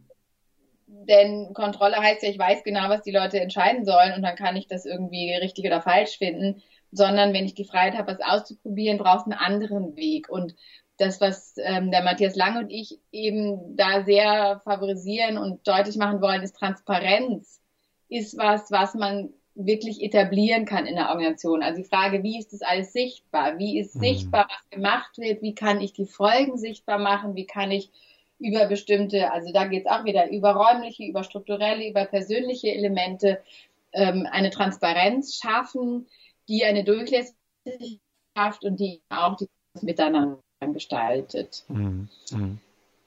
denn 0.86 1.52
Kontrolle 1.54 1.96
heißt 1.96 2.22
ja, 2.22 2.28
ich 2.28 2.38
weiß 2.38 2.62
genau, 2.64 2.88
was 2.88 3.02
die 3.02 3.12
Leute 3.12 3.40
entscheiden 3.40 3.84
sollen 3.84 4.14
und 4.14 4.22
dann 4.22 4.36
kann 4.36 4.56
ich 4.56 4.66
das 4.66 4.84
irgendwie 4.84 5.32
richtig 5.34 5.64
oder 5.66 5.82
falsch 5.82 6.18
finden, 6.18 6.62
sondern 6.92 7.32
wenn 7.32 7.44
ich 7.44 7.54
die 7.54 7.64
Freiheit 7.64 7.96
habe, 7.96 8.12
was 8.12 8.20
auszuprobieren, 8.20 8.98
braucht 8.98 9.26
es 9.26 9.32
einen 9.32 9.40
anderen 9.40 9.96
Weg. 9.96 10.28
Und 10.28 10.54
das, 10.98 11.20
was 11.20 11.54
ähm, 11.58 11.90
der 11.90 12.02
Matthias 12.02 12.36
Lang 12.36 12.58
und 12.58 12.70
ich 12.70 12.98
eben 13.12 13.76
da 13.76 14.04
sehr 14.04 14.60
favorisieren 14.64 15.38
und 15.38 15.66
deutlich 15.66 15.96
machen 15.96 16.20
wollen, 16.20 16.42
ist 16.42 16.56
Transparenz, 16.56 17.60
ist 18.08 18.38
was, 18.38 18.70
was 18.70 18.94
man 18.94 19.30
wirklich 19.56 20.02
etablieren 20.02 20.66
kann 20.66 20.86
in 20.86 20.96
der 20.96 21.08
Organisation. 21.08 21.62
Also 21.62 21.82
die 21.82 21.88
Frage, 21.88 22.22
wie 22.22 22.38
ist 22.38 22.52
das 22.52 22.62
alles 22.62 22.92
sichtbar? 22.92 23.58
Wie 23.58 23.78
ist 23.78 23.96
mhm. 23.96 24.00
sichtbar, 24.00 24.46
was 24.48 24.70
gemacht 24.70 25.18
wird? 25.18 25.42
Wie 25.42 25.54
kann 25.54 25.80
ich 25.80 25.92
die 25.92 26.06
Folgen 26.06 26.58
sichtbar 26.58 26.98
machen? 26.98 27.34
Wie 27.34 27.46
kann 27.46 27.70
ich 27.70 27.90
über 28.38 28.66
bestimmte, 28.66 29.32
also 29.32 29.52
da 29.52 29.66
geht 29.66 29.86
es 29.86 29.90
auch 29.90 30.04
wieder 30.04 30.30
über 30.30 30.52
räumliche, 30.52 31.04
über 31.04 31.24
strukturelle, 31.24 31.88
über 31.88 32.04
persönliche 32.04 32.68
Elemente, 32.68 33.40
ähm, 33.92 34.28
eine 34.30 34.50
Transparenz 34.50 35.36
schaffen, 35.36 36.06
die 36.48 36.64
eine 36.64 36.84
Durchlässigkeit 36.84 37.98
schafft 38.36 38.64
und 38.64 38.78
die 38.78 39.00
auch 39.08 39.36
das 39.36 39.82
Miteinander 39.82 40.38
gestaltet. 40.60 41.64
Mhm. 41.68 42.08
Mhm. 42.30 42.58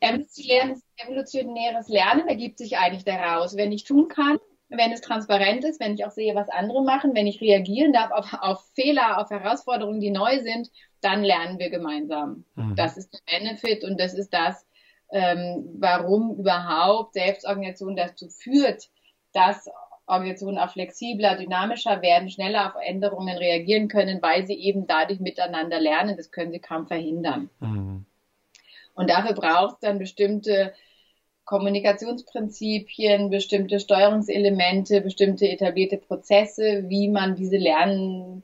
Evolutionäres 0.02 1.90
Lernen 1.90 2.28
ergibt 2.28 2.58
sich 2.58 2.78
eigentlich 2.78 3.04
daraus, 3.04 3.56
wenn 3.56 3.72
ich 3.72 3.84
tun 3.84 4.08
kann, 4.08 4.40
wenn 4.70 4.92
es 4.92 5.02
transparent 5.02 5.64
ist, 5.64 5.80
wenn 5.80 5.96
ich 5.96 6.06
auch 6.06 6.12
sehe, 6.12 6.36
was 6.36 6.50
andere 6.50 6.84
machen, 6.84 7.16
wenn 7.16 7.28
ich 7.28 7.42
reagieren 7.42 7.92
darf 7.92 8.12
auf, 8.12 8.34
auf 8.40 8.64
Fehler, 8.76 9.20
auf 9.20 9.30
Herausforderungen, 9.30 10.00
die 10.00 10.12
neu 10.12 10.40
sind, 10.40 10.70
dann 11.02 11.24
lernen 11.24 11.60
wir 11.60 11.70
gemeinsam. 11.70 12.46
Mhm. 12.56 12.76
Das 12.76 12.98
ist 12.98 13.12
der 13.14 13.40
Benefit 13.40 13.84
und 13.84 14.00
das 14.00 14.14
ist 14.14 14.34
das, 14.34 14.66
ähm, 15.12 15.78
warum 15.80 16.38
überhaupt 16.38 17.14
Selbstorganisation 17.14 17.96
dazu 17.96 18.28
führt, 18.30 18.90
dass 19.34 19.68
Organisationen 20.06 20.58
auch 20.58 20.72
flexibler, 20.72 21.36
dynamischer 21.36 22.02
werden, 22.02 22.30
schneller 22.30 22.68
auf 22.68 22.82
Änderungen 22.82 23.38
reagieren 23.38 23.88
können, 23.88 24.22
weil 24.22 24.46
sie 24.46 24.56
eben 24.56 24.88
dadurch 24.88 25.20
miteinander 25.20 25.80
lernen. 25.80 26.18
Das 26.18 26.32
können 26.32 26.52
sie 26.52 26.60
kaum 26.60 26.88
verhindern. 26.88 27.50
Mhm. 27.60 28.06
Und 28.94 29.10
dafür 29.10 29.34
braucht 29.34 29.76
es 29.76 29.80
dann 29.80 30.00
bestimmte 30.00 30.74
Kommunikationsprinzipien, 31.50 33.32
bestimmte 33.32 33.80
Steuerungselemente, 33.80 35.02
bestimmte 35.02 35.50
etablierte 35.50 35.98
Prozesse, 35.98 36.84
wie 36.90 37.08
man 37.08 37.36
diese 37.36 37.58
Lernen, 37.58 38.44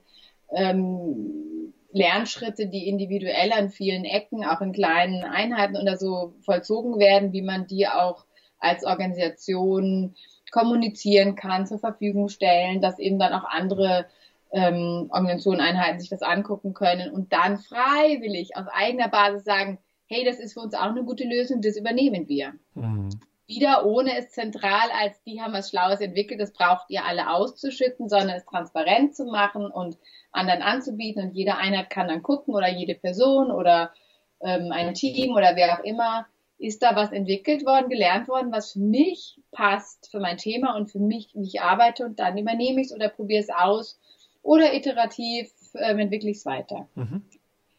ähm, 0.50 1.72
Lernschritte, 1.92 2.66
die 2.66 2.88
individuell 2.88 3.52
an 3.52 3.70
vielen 3.70 4.04
Ecken, 4.04 4.44
auch 4.44 4.60
in 4.60 4.72
kleinen 4.72 5.22
Einheiten 5.22 5.76
oder 5.76 5.96
so 5.96 6.34
vollzogen 6.40 6.98
werden, 6.98 7.32
wie 7.32 7.42
man 7.42 7.68
die 7.68 7.86
auch 7.86 8.24
als 8.58 8.84
Organisation 8.84 10.16
kommunizieren 10.50 11.36
kann, 11.36 11.64
zur 11.64 11.78
Verfügung 11.78 12.28
stellen, 12.28 12.80
dass 12.80 12.98
eben 12.98 13.20
dann 13.20 13.34
auch 13.34 13.44
andere 13.44 14.06
ähm, 14.50 15.06
Organisationen, 15.10 15.60
Einheiten 15.60 16.00
sich 16.00 16.10
das 16.10 16.22
angucken 16.22 16.74
können 16.74 17.12
und 17.12 17.32
dann 17.32 17.58
freiwillig 17.58 18.56
auf 18.56 18.66
eigener 18.72 19.06
Basis 19.06 19.44
sagen, 19.44 19.78
hey, 20.06 20.24
das 20.24 20.38
ist 20.38 20.54
für 20.54 20.60
uns 20.60 20.74
auch 20.74 20.90
eine 20.90 21.04
gute 21.04 21.24
Lösung, 21.24 21.60
das 21.60 21.76
übernehmen 21.76 22.28
wir. 22.28 22.54
Mhm. 22.74 23.10
Wieder 23.46 23.86
ohne 23.86 24.16
es 24.18 24.30
zentral 24.30 24.90
als 25.00 25.22
die 25.22 25.40
haben 25.40 25.52
was 25.52 25.70
Schlaues 25.70 26.00
entwickelt, 26.00 26.40
das 26.40 26.52
braucht 26.52 26.90
ihr 26.90 27.04
alle 27.04 27.30
auszuschütten, 27.30 28.08
sondern 28.08 28.30
es 28.30 28.44
transparent 28.44 29.14
zu 29.14 29.24
machen 29.26 29.70
und 29.70 29.96
anderen 30.32 30.62
anzubieten 30.62 31.22
und 31.22 31.34
jede 31.34 31.56
Einheit 31.56 31.90
kann 31.90 32.08
dann 32.08 32.22
gucken 32.22 32.54
oder 32.54 32.68
jede 32.68 32.94
Person 32.94 33.52
oder 33.52 33.92
ähm, 34.40 34.72
ein 34.72 34.94
Team 34.94 35.32
oder 35.32 35.54
wer 35.54 35.78
auch 35.78 35.84
immer 35.84 36.26
ist 36.58 36.82
da 36.82 36.96
was 36.96 37.12
entwickelt 37.12 37.66
worden, 37.66 37.90
gelernt 37.90 38.28
worden, 38.28 38.50
was 38.50 38.72
für 38.72 38.80
mich 38.80 39.38
passt, 39.52 40.10
für 40.10 40.20
mein 40.20 40.38
Thema 40.38 40.74
und 40.74 40.90
für 40.90 40.98
mich, 40.98 41.30
wie 41.34 41.46
ich 41.46 41.60
arbeite 41.60 42.04
und 42.04 42.18
dann 42.18 42.38
übernehme 42.38 42.80
ich 42.80 42.88
es 42.88 42.94
oder 42.94 43.08
probiere 43.08 43.42
es 43.42 43.50
aus 43.50 43.98
oder 44.42 44.74
iterativ 44.74 45.50
ähm, 45.74 45.98
entwickle 45.98 46.30
ich 46.30 46.38
es 46.38 46.46
weiter. 46.46 46.88
Mhm. 46.94 47.22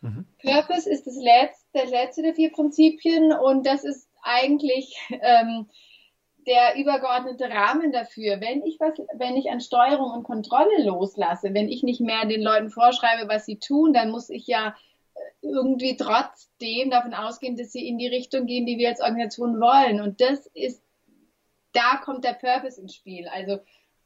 Mhm. 0.02 0.26
Purpose 0.42 0.90
ist 0.90 1.08
das 1.08 1.16
letzte, 1.16 1.67
das 1.78 1.92
letzte 1.92 2.22
der 2.22 2.36
vier 2.36 2.52
Prinzipien 2.52 3.34
und 3.34 3.66
das 3.66 3.84
ist 3.84 4.10
eigentlich 4.22 4.96
ähm, 5.10 5.68
der 6.48 6.78
übergeordnete 6.78 7.50
Rahmen 7.50 7.92
dafür. 7.92 8.40
Wenn 8.40 8.64
ich 8.64 8.80
was, 8.80 8.98
wenn 9.14 9.36
ich 9.36 9.50
an 9.50 9.60
Steuerung 9.60 10.12
und 10.12 10.24
Kontrolle 10.24 10.84
loslasse, 10.84 11.54
wenn 11.54 11.68
ich 11.68 11.84
nicht 11.84 12.02
mehr 12.02 12.26
den 12.26 12.42
Leuten 12.42 12.70
vorschreibe, 12.70 13.30
was 13.30 13.46
sie 13.46 13.60
tun, 13.60 13.94
dann 13.94 14.12
muss 14.12 14.30
ich 14.30 14.48
ja 14.48 14.76
irgendwie 15.42 15.98
trotzdem 15.98 16.90
davon 16.90 17.14
ausgehen, 17.14 17.58
dass 17.58 17.72
sie 17.72 17.88
in 17.88 17.98
die 17.98 18.08
Richtung 18.08 18.46
gehen, 18.46 18.66
die 18.66 18.78
wir 18.78 18.90
als 18.90 19.02
Organisation 19.02 19.60
wollen. 19.60 20.02
Und 20.02 20.22
das 20.22 20.48
ist, 20.54 20.82
da 21.74 21.98
kommt 22.04 22.24
der 22.24 22.34
Purpose 22.34 22.80
ins 22.80 22.96
Spiel. 22.96 23.28
Also 23.28 23.60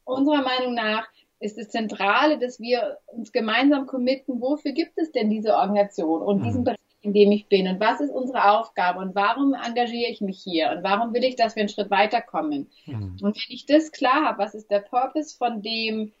unserer 0.04 0.42
Meinung 0.42 0.74
nach 0.74 1.08
ist 1.38 1.58
das 1.58 1.68
Zentrale, 1.68 2.38
dass 2.38 2.60
wir 2.60 2.98
uns 3.06 3.32
gemeinsam 3.32 3.86
committen, 3.86 4.40
wofür 4.40 4.72
gibt 4.72 4.96
es 4.96 5.12
denn 5.12 5.30
diese 5.30 5.56
Organisation 5.56 6.22
und 6.22 6.40
mhm. 6.40 6.44
diesen 6.44 6.64
Bereich, 6.64 6.78
in 7.02 7.12
dem 7.12 7.32
ich 7.32 7.48
bin 7.48 7.66
und 7.66 7.80
was 7.80 8.00
ist 8.00 8.10
unsere 8.10 8.50
Aufgabe 8.50 9.00
und 9.00 9.14
warum 9.14 9.54
engagiere 9.54 10.10
ich 10.10 10.20
mich 10.20 10.40
hier 10.40 10.70
und 10.70 10.84
warum 10.84 11.12
will 11.12 11.24
ich, 11.24 11.36
dass 11.36 11.56
wir 11.56 11.60
einen 11.60 11.68
Schritt 11.68 11.90
weiterkommen. 11.90 12.70
Mhm. 12.86 13.18
Und 13.20 13.36
wenn 13.36 13.54
ich 13.54 13.66
das 13.66 13.90
klar 13.90 14.24
habe, 14.24 14.38
was 14.38 14.54
ist 14.54 14.70
der 14.70 14.80
Purpose 14.80 15.36
von 15.36 15.62
dem, 15.62 16.12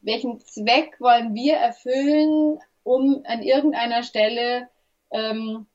welchen 0.00 0.40
Zweck 0.40 0.98
wollen 1.00 1.34
wir 1.34 1.54
erfüllen 1.54 2.58
um 2.82 3.22
an 3.26 3.42
irgendeiner 3.42 4.02
Stelle 4.02 4.68
ähm, 5.10 5.66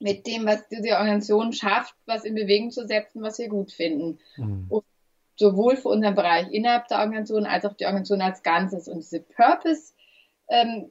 mit 0.00 0.26
dem, 0.26 0.46
was 0.46 0.66
diese 0.68 0.96
Organisation 0.96 1.52
schafft, 1.52 1.94
was 2.06 2.24
in 2.24 2.34
Bewegung 2.34 2.70
zu 2.70 2.86
setzen, 2.86 3.22
was 3.22 3.38
wir 3.38 3.48
gut 3.48 3.72
finden. 3.72 4.18
Mhm. 4.36 4.68
sowohl 5.38 5.76
für 5.76 5.90
unseren 5.90 6.14
Bereich 6.14 6.50
innerhalb 6.50 6.88
der 6.88 6.98
Organisation 6.98 7.44
als 7.44 7.66
auch 7.66 7.74
die 7.74 7.84
Organisation 7.84 8.22
als 8.22 8.42
Ganzes. 8.42 8.88
Und 8.88 8.98
diese 8.98 9.20
Purpose 9.20 9.92
ähm, 10.48 10.90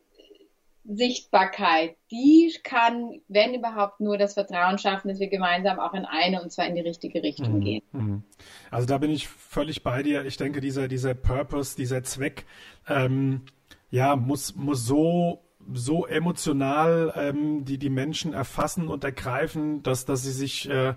Sichtbarkeit, 0.87 1.95
die 2.11 2.53
kann, 2.63 3.21
wenn 3.27 3.53
überhaupt, 3.53 3.99
nur 3.99 4.17
das 4.17 4.33
Vertrauen 4.35 4.77
schaffen, 4.77 5.07
dass 5.07 5.19
wir 5.19 5.29
gemeinsam 5.29 5.79
auch 5.79 5.93
in 5.93 6.05
eine 6.05 6.41
und 6.41 6.51
zwar 6.51 6.67
in 6.67 6.75
die 6.75 6.81
richtige 6.81 7.23
Richtung 7.23 7.55
mhm. 7.55 7.61
gehen. 7.61 7.83
Mhm. 7.91 8.23
Also 8.69 8.85
da 8.87 8.97
bin 8.97 9.11
ich 9.11 9.27
völlig 9.27 9.83
bei 9.83 10.03
dir. 10.03 10.25
Ich 10.25 10.37
denke, 10.37 10.61
dieser, 10.61 10.87
dieser 10.87 11.13
Purpose, 11.13 11.75
dieser 11.75 12.03
Zweck, 12.03 12.45
ähm, 12.87 13.41
ja, 13.89 14.15
muss, 14.15 14.55
muss 14.55 14.85
so, 14.85 15.41
so 15.73 16.05
emotional 16.05 17.13
ähm, 17.15 17.65
die, 17.65 17.79
die 17.79 17.89
Menschen 17.89 18.33
erfassen 18.33 18.87
und 18.87 19.03
ergreifen, 19.03 19.81
dass, 19.81 20.05
dass 20.05 20.23
sie 20.23 20.31
sich 20.31 20.69
äh, 20.69 20.93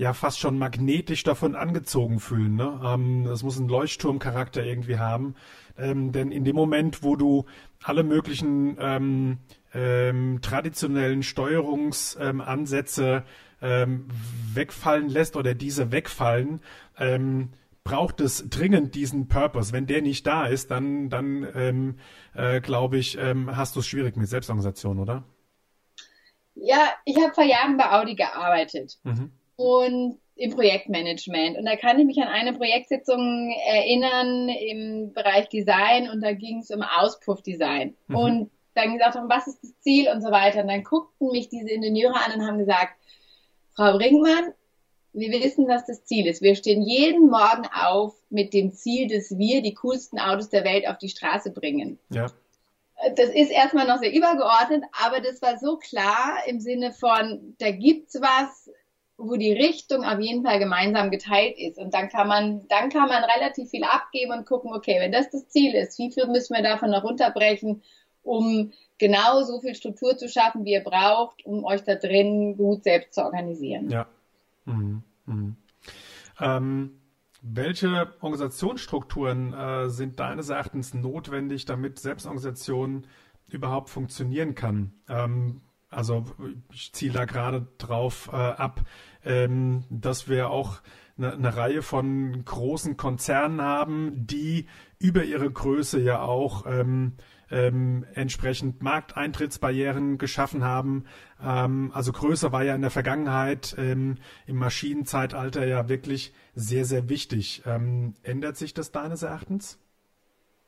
ja 0.00 0.14
fast 0.14 0.40
schon 0.40 0.58
magnetisch 0.58 1.24
davon 1.24 1.54
angezogen 1.54 2.20
fühlen. 2.20 2.54
Ne? 2.54 2.80
Ähm, 2.82 3.24
das 3.24 3.42
muss 3.42 3.58
einen 3.58 3.68
Leuchtturmcharakter 3.68 4.64
irgendwie 4.64 4.98
haben. 4.98 5.34
Ähm, 5.76 6.10
denn 6.10 6.32
in 6.32 6.44
dem 6.44 6.56
Moment, 6.56 7.02
wo 7.02 7.16
du 7.16 7.44
alle 7.82 8.02
möglichen 8.02 8.78
ähm, 8.80 9.40
ähm, 9.74 10.38
traditionellen 10.40 11.22
Steuerungsansätze 11.22 13.24
ähm, 13.60 14.08
wegfallen 14.54 15.10
lässt 15.10 15.36
oder 15.36 15.54
diese 15.54 15.92
wegfallen, 15.92 16.62
ähm, 16.96 17.50
braucht 17.84 18.22
es 18.22 18.48
dringend 18.48 18.94
diesen 18.94 19.28
Purpose. 19.28 19.74
Wenn 19.74 19.86
der 19.86 20.00
nicht 20.00 20.26
da 20.26 20.46
ist, 20.46 20.70
dann, 20.70 21.10
dann 21.10 21.46
ähm, 21.54 21.98
äh, 22.32 22.62
glaube 22.62 22.96
ich, 22.96 23.18
ähm, 23.18 23.54
hast 23.54 23.76
du 23.76 23.80
es 23.80 23.86
schwierig 23.86 24.16
mit 24.16 24.30
Selbstorganisation, 24.30 24.98
oder? 24.98 25.24
Ja, 26.54 26.88
ich 27.04 27.18
habe 27.18 27.34
vor 27.34 27.44
Jahren 27.44 27.76
bei 27.76 27.92
Audi 27.92 28.14
gearbeitet 28.14 28.98
mhm. 29.04 29.32
Und 29.60 30.18
im 30.36 30.52
Projektmanagement. 30.52 31.58
Und 31.58 31.66
da 31.66 31.76
kann 31.76 31.98
ich 31.98 32.06
mich 32.06 32.18
an 32.18 32.28
eine 32.28 32.54
Projektsitzung 32.54 33.54
erinnern 33.66 34.48
im 34.48 35.12
Bereich 35.12 35.50
Design 35.50 36.08
und 36.08 36.22
da 36.22 36.32
ging 36.32 36.60
es 36.60 36.70
um 36.70 36.82
Auspuffdesign. 36.82 37.94
Mhm. 38.08 38.16
Und 38.16 38.50
dann 38.74 38.94
gesagt 38.94 39.16
haben, 39.16 39.28
was 39.28 39.46
ist 39.46 39.62
das 39.62 39.78
Ziel 39.80 40.08
und 40.08 40.22
so 40.22 40.30
weiter. 40.30 40.62
Und 40.62 40.68
dann 40.68 40.82
guckten 40.82 41.30
mich 41.30 41.50
diese 41.50 41.70
Ingenieure 41.70 42.14
an 42.14 42.40
und 42.40 42.46
haben 42.46 42.58
gesagt, 42.58 42.94
Frau 43.74 43.98
Brinkmann, 43.98 44.54
wir 45.12 45.30
wissen, 45.32 45.68
was 45.68 45.84
das 45.86 46.04
Ziel 46.04 46.26
ist. 46.26 46.40
Wir 46.40 46.54
stehen 46.54 46.82
jeden 46.82 47.28
Morgen 47.28 47.66
auf 47.74 48.14
mit 48.30 48.54
dem 48.54 48.72
Ziel, 48.72 49.08
dass 49.08 49.36
wir 49.36 49.60
die 49.60 49.74
coolsten 49.74 50.18
Autos 50.18 50.48
der 50.48 50.64
Welt 50.64 50.88
auf 50.88 50.96
die 50.96 51.08
Straße 51.08 51.50
bringen. 51.50 51.98
Ja. 52.10 52.26
Das 53.16 53.28
ist 53.30 53.50
erstmal 53.50 53.86
noch 53.86 53.98
sehr 53.98 54.12
übergeordnet, 54.12 54.84
aber 55.04 55.20
das 55.20 55.42
war 55.42 55.58
so 55.58 55.76
klar 55.78 56.38
im 56.46 56.60
Sinne 56.60 56.92
von, 56.92 57.56
da 57.58 57.70
gibt's 57.70 58.20
was, 58.20 58.70
wo 59.20 59.36
die 59.36 59.52
Richtung 59.52 60.04
auf 60.04 60.18
jeden 60.18 60.44
Fall 60.44 60.58
gemeinsam 60.58 61.10
geteilt 61.10 61.58
ist. 61.58 61.78
Und 61.78 61.94
dann 61.94 62.08
kann 62.08 62.26
man, 62.26 62.66
dann 62.68 62.88
kann 62.88 63.08
man 63.08 63.22
relativ 63.24 63.70
viel 63.70 63.84
abgeben 63.84 64.32
und 64.32 64.46
gucken, 64.46 64.72
okay, 64.72 64.96
wenn 64.98 65.12
das 65.12 65.30
das 65.30 65.48
Ziel 65.48 65.74
ist, 65.74 65.98
wie 65.98 66.10
viel 66.10 66.26
müssen 66.26 66.54
wir 66.54 66.62
davon 66.62 66.90
noch 66.90 67.04
runterbrechen, 67.04 67.82
um 68.22 68.72
genau 68.98 69.42
so 69.42 69.60
viel 69.60 69.74
Struktur 69.74 70.16
zu 70.16 70.28
schaffen, 70.28 70.64
wie 70.64 70.72
ihr 70.72 70.84
braucht, 70.84 71.44
um 71.46 71.64
euch 71.64 71.82
da 71.84 71.94
drin 71.94 72.56
gut 72.56 72.84
selbst 72.84 73.14
zu 73.14 73.22
organisieren. 73.22 73.90
Ja, 73.90 74.06
Mhm. 74.70 75.02
Mhm. 75.26 75.56
Ähm, 76.40 77.00
welche 77.42 78.12
Organisationsstrukturen 78.20 79.54
äh, 79.54 79.88
sind 79.88 80.20
deines 80.20 80.50
Erachtens 80.50 80.94
notwendig, 80.94 81.64
damit 81.64 81.98
Selbstorganisation 81.98 83.06
überhaupt 83.48 83.88
funktionieren 83.88 84.54
kann? 84.54 84.92
Ähm, 85.08 85.62
also 85.90 86.24
ich 86.72 86.92
ziele 86.92 87.14
da 87.14 87.24
gerade 87.24 87.66
drauf 87.78 88.30
äh, 88.32 88.36
ab, 88.36 88.82
ähm, 89.24 89.84
dass 89.90 90.28
wir 90.28 90.50
auch 90.50 90.80
eine, 91.18 91.32
eine 91.32 91.56
Reihe 91.56 91.82
von 91.82 92.44
großen 92.44 92.96
Konzernen 92.96 93.60
haben, 93.60 94.26
die 94.26 94.66
über 94.98 95.24
ihre 95.24 95.50
Größe 95.50 96.00
ja 96.00 96.22
auch 96.22 96.64
ähm, 96.66 97.14
ähm, 97.50 98.06
entsprechend 98.14 98.82
Markteintrittsbarrieren 98.82 100.18
geschaffen 100.18 100.64
haben. 100.64 101.04
Ähm, 101.42 101.90
also 101.92 102.12
Größe 102.12 102.52
war 102.52 102.62
ja 102.62 102.74
in 102.74 102.82
der 102.82 102.90
Vergangenheit 102.90 103.74
ähm, 103.78 104.18
im 104.46 104.56
Maschinenzeitalter 104.56 105.66
ja 105.66 105.88
wirklich 105.88 106.32
sehr, 106.54 106.84
sehr 106.84 107.08
wichtig. 107.08 107.62
Ähm, 107.66 108.14
ändert 108.22 108.56
sich 108.56 108.74
das 108.74 108.92
deines 108.92 109.22
Erachtens? 109.22 109.78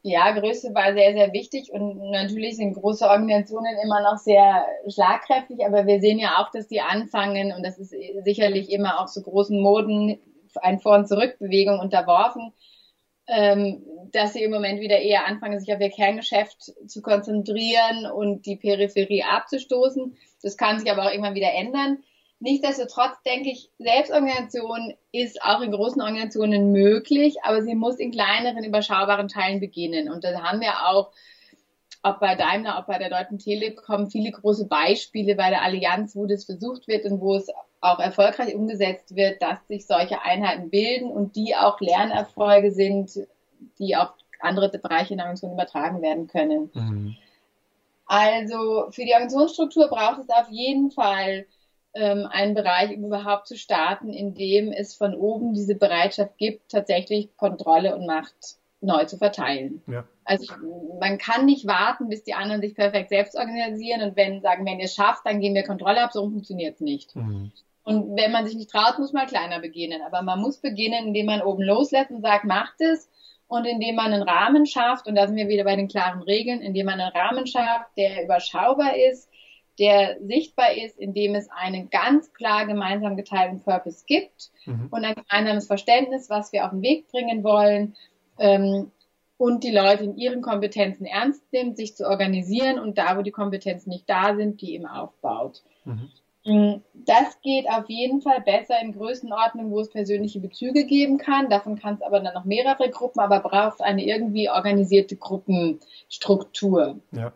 Ja, 0.05 0.33
Größe 0.33 0.75
war 0.75 0.95
sehr, 0.95 1.13
sehr 1.13 1.33
wichtig 1.33 1.71
und 1.73 2.11
natürlich 2.11 2.57
sind 2.57 2.75
große 2.75 3.07
Organisationen 3.09 3.79
immer 3.85 4.03
noch 4.03 4.19
sehr 4.19 4.67
schlagkräftig, 4.89 5.65
aber 5.65 5.87
wir 5.87 6.01
sehen 6.01 6.19
ja 6.19 6.39
auch, 6.39 6.51
dass 6.51 6.67
die 6.67 6.81
anfangen 6.81 7.53
und 7.53 7.63
das 7.63 7.79
ist 7.79 7.95
sicherlich 8.25 8.73
immer 8.73 9.01
auch 9.01 9.07
so 9.07 9.23
großen 9.23 9.61
Moden 9.61 10.19
ein 10.61 10.81
Vor- 10.81 10.97
und 10.97 11.09
Zurückbewegung 11.09 11.79
unterworfen 11.79 12.53
ähm, 13.29 13.83
dass 14.13 14.33
sie 14.33 14.43
im 14.43 14.51
Moment 14.51 14.81
wieder 14.81 14.99
eher 14.99 15.27
anfangen, 15.27 15.59
sich 15.59 15.73
auf 15.73 15.81
ihr 15.81 15.91
Kerngeschäft 15.91 16.73
zu 16.87 17.03
konzentrieren 17.03 18.07
und 18.07 18.47
die 18.47 18.57
Peripherie 18.57 19.23
abzustoßen. 19.23 20.17
Das 20.43 20.57
kann 20.57 20.79
sich 20.79 20.91
aber 20.91 21.07
auch 21.07 21.11
irgendwann 21.11 21.35
wieder 21.35 21.53
ändern. 21.55 22.03
Nichtsdestotrotz 22.43 23.23
denke 23.25 23.51
ich, 23.51 23.71
Selbstorganisation 23.79 24.95
ist 25.13 25.41
auch 25.45 25.61
in 25.61 25.71
großen 25.71 26.03
Organisationen 26.03 26.73
möglich, 26.73 27.37
aber 27.45 27.63
sie 27.63 27.77
muss 27.77 28.01
in 28.01 28.11
kleineren, 28.11 28.65
überschaubaren 28.65 29.29
Teilen 29.29 29.61
beginnen. 29.61 30.11
Und 30.11 30.25
da 30.25 30.43
haben 30.43 30.61
wir 30.61 30.89
auch, 30.89 31.13
ob 32.03 32.19
bei 32.19 32.35
Daimler, 32.35 32.81
ob 32.81 32.89
bei 32.89 32.99
der 32.99 33.11
Deutschen 33.11 33.39
Telekom, 33.39 34.11
viele 34.11 34.33
große 34.33 34.67
Beispiele 34.67 35.37
bei 35.37 35.51
der 35.51 35.63
Allianz, 35.63 36.17
wo 36.17 36.27
das 36.27 36.45
versucht 36.45 36.89
wird 36.89 37.05
und 37.05 37.21
wo 37.21 37.37
es 37.37 37.47
auch 37.81 38.01
erfolgreich 38.01 38.57
umgesetzt 38.57 39.15
wird, 39.15 39.41
dass 39.41 39.65
sich 39.69 39.87
solche 39.87 40.23
Einheiten 40.23 40.69
bilden 40.69 41.13
und 41.13 41.37
die 41.37 41.55
auch 41.55 41.81
Lernerfolge 41.81 42.73
sind, 42.73 43.21
die 43.79 43.95
auf 43.95 44.09
andere 44.41 44.69
Bereiche 44.69 45.15
in 45.15 45.19
der 45.19 45.27
Organisation 45.27 45.53
übertragen 45.53 46.03
werden 46.03 46.27
können. 46.27 46.73
Mhm. 46.75 47.17
Also 48.07 48.91
für 48.91 49.05
die 49.05 49.13
Organisationsstruktur 49.13 49.87
braucht 49.87 50.19
es 50.23 50.29
auf 50.29 50.51
jeden 50.51 50.91
Fall 50.91 51.47
ähm, 51.95 52.27
einen 52.31 52.55
Bereich, 52.55 52.93
überhaupt 52.93 53.47
zu 53.47 53.57
starten, 53.57 54.13
in 54.13 54.35
dem 54.35 54.73
es 54.73 54.95
von 54.95 55.15
oben 55.15 55.55
diese 55.55 55.75
Bereitschaft 55.75 56.37
gibt, 56.39 56.71
tatsächlich 56.71 57.37
Kontrolle 57.37 57.95
und 57.95 58.07
Macht 58.07 58.57
neu 58.81 59.05
zu 59.05 59.17
verteilen. 59.17 59.83
Ja. 59.87 60.05
Also 60.25 60.53
man 61.01 61.19
kann 61.19 61.47
nicht 61.47 61.67
warten, 61.67 62.09
bis 62.09 62.25
die 62.25 62.35
anderen 62.35 62.61
sich 62.61 62.75
perfekt 62.75 63.11
selbst 63.11 63.37
organisieren 63.37 64.03
und 64.03 64.17
wenn 64.17 64.41
sagen, 64.41 64.67
wenn 64.67 64.79
ihr 64.79 64.87
es 64.87 64.95
schafft, 64.95 65.25
dann 65.25 65.41
gehen 65.41 65.55
wir 65.55 65.63
Kontrolle 65.63 66.03
ab, 66.03 66.13
so 66.13 66.23
funktioniert 66.23 66.77
es 66.77 66.81
nicht. 66.81 67.15
Mhm. 67.15 67.53
Und 67.85 68.17
wenn 68.17 68.31
man 68.31 68.47
sich 68.47 68.55
nicht 68.55 68.71
traut, 68.71 68.99
muss 68.99 69.13
man 69.13 69.27
kleiner 69.27 69.59
beginnen. 69.61 70.03
Aber 70.07 70.23
man 70.23 70.41
muss 70.41 70.59
beginnen, 70.59 71.09
indem 71.09 71.27
man 71.27 71.43
oben 71.43 71.63
loslässt 71.63 72.11
und 72.11 72.23
sagt, 72.23 72.45
macht 72.45 72.81
es 72.81 73.09
und 73.49 73.65
indem 73.65 73.97
man 73.97 74.13
einen 74.13 74.23
Rahmen 74.23 74.67
schafft, 74.67 75.07
und 75.09 75.17
da 75.17 75.27
sind 75.27 75.37
wir 75.37 75.49
wieder 75.49 75.65
bei 75.65 75.77
den 75.77 75.89
klaren 75.89 76.23
Regeln, 76.23 76.61
indem 76.61 76.87
man 76.87 77.01
einen 77.01 77.13
Rahmen 77.13 77.47
schafft, 77.47 77.91
der 77.97 78.25
überschaubar 78.25 78.97
ist, 78.97 79.29
der 79.79 80.19
sichtbar 80.21 80.75
ist, 80.77 80.99
indem 80.99 81.35
es 81.35 81.49
einen 81.51 81.91
ganz 81.91 82.33
klar 82.33 82.67
gemeinsam 82.67 83.17
geteilten 83.17 83.61
Purpose 83.61 84.05
gibt 84.07 84.51
mhm. 84.67 84.89
und 84.91 85.05
ein 85.05 85.15
gemeinsames 85.15 85.67
Verständnis, 85.67 86.29
was 86.29 86.53
wir 86.53 86.65
auf 86.65 86.71
den 86.71 86.83
Weg 86.83 87.09
bringen 87.09 87.43
wollen 87.43 87.95
ähm, 88.39 88.91
und 89.39 89.65
die 89.65 89.71
Leute 89.71 90.05
in 90.05 90.17
ihren 90.17 90.43
Kompetenzen 90.43 91.05
ernst 91.07 91.43
nimmt, 91.53 91.77
sich 91.77 91.97
zu 91.97 92.07
organisieren 92.07 92.79
und 92.79 92.99
da, 92.99 93.17
wo 93.17 93.23
die 93.23 93.31
Kompetenzen 93.31 93.91
nicht 93.91 94.09
da 94.09 94.37
sind, 94.37 94.61
die 94.61 94.75
eben 94.75 94.87
aufbaut. 94.87 95.63
Mhm. 95.85 96.11
Mm, 96.45 96.83
das 96.95 97.41
geht 97.41 97.69
auf 97.69 97.89
jeden 97.89 98.21
Fall 98.21 98.41
besser 98.41 98.81
in 98.81 98.93
Größenordnung, 98.93 99.71
wo 99.71 99.81
es 99.81 99.91
persönliche 99.91 100.41
Bezüge 100.41 100.85
geben 100.85 101.19
kann. 101.19 101.49
Davon 101.49 101.79
kann 101.79 101.95
es 101.95 102.03
aber 102.03 102.21
dann 102.21 102.35
noch 102.35 102.45
mehrere 102.45 102.91
Gruppen, 102.91 103.21
aber 103.21 103.41
braucht 103.41 103.81
eine 103.81 104.05
irgendwie 104.05 104.51
organisierte 104.51 105.17
Gruppenstruktur. 105.17 107.01
Ja. 107.13 107.33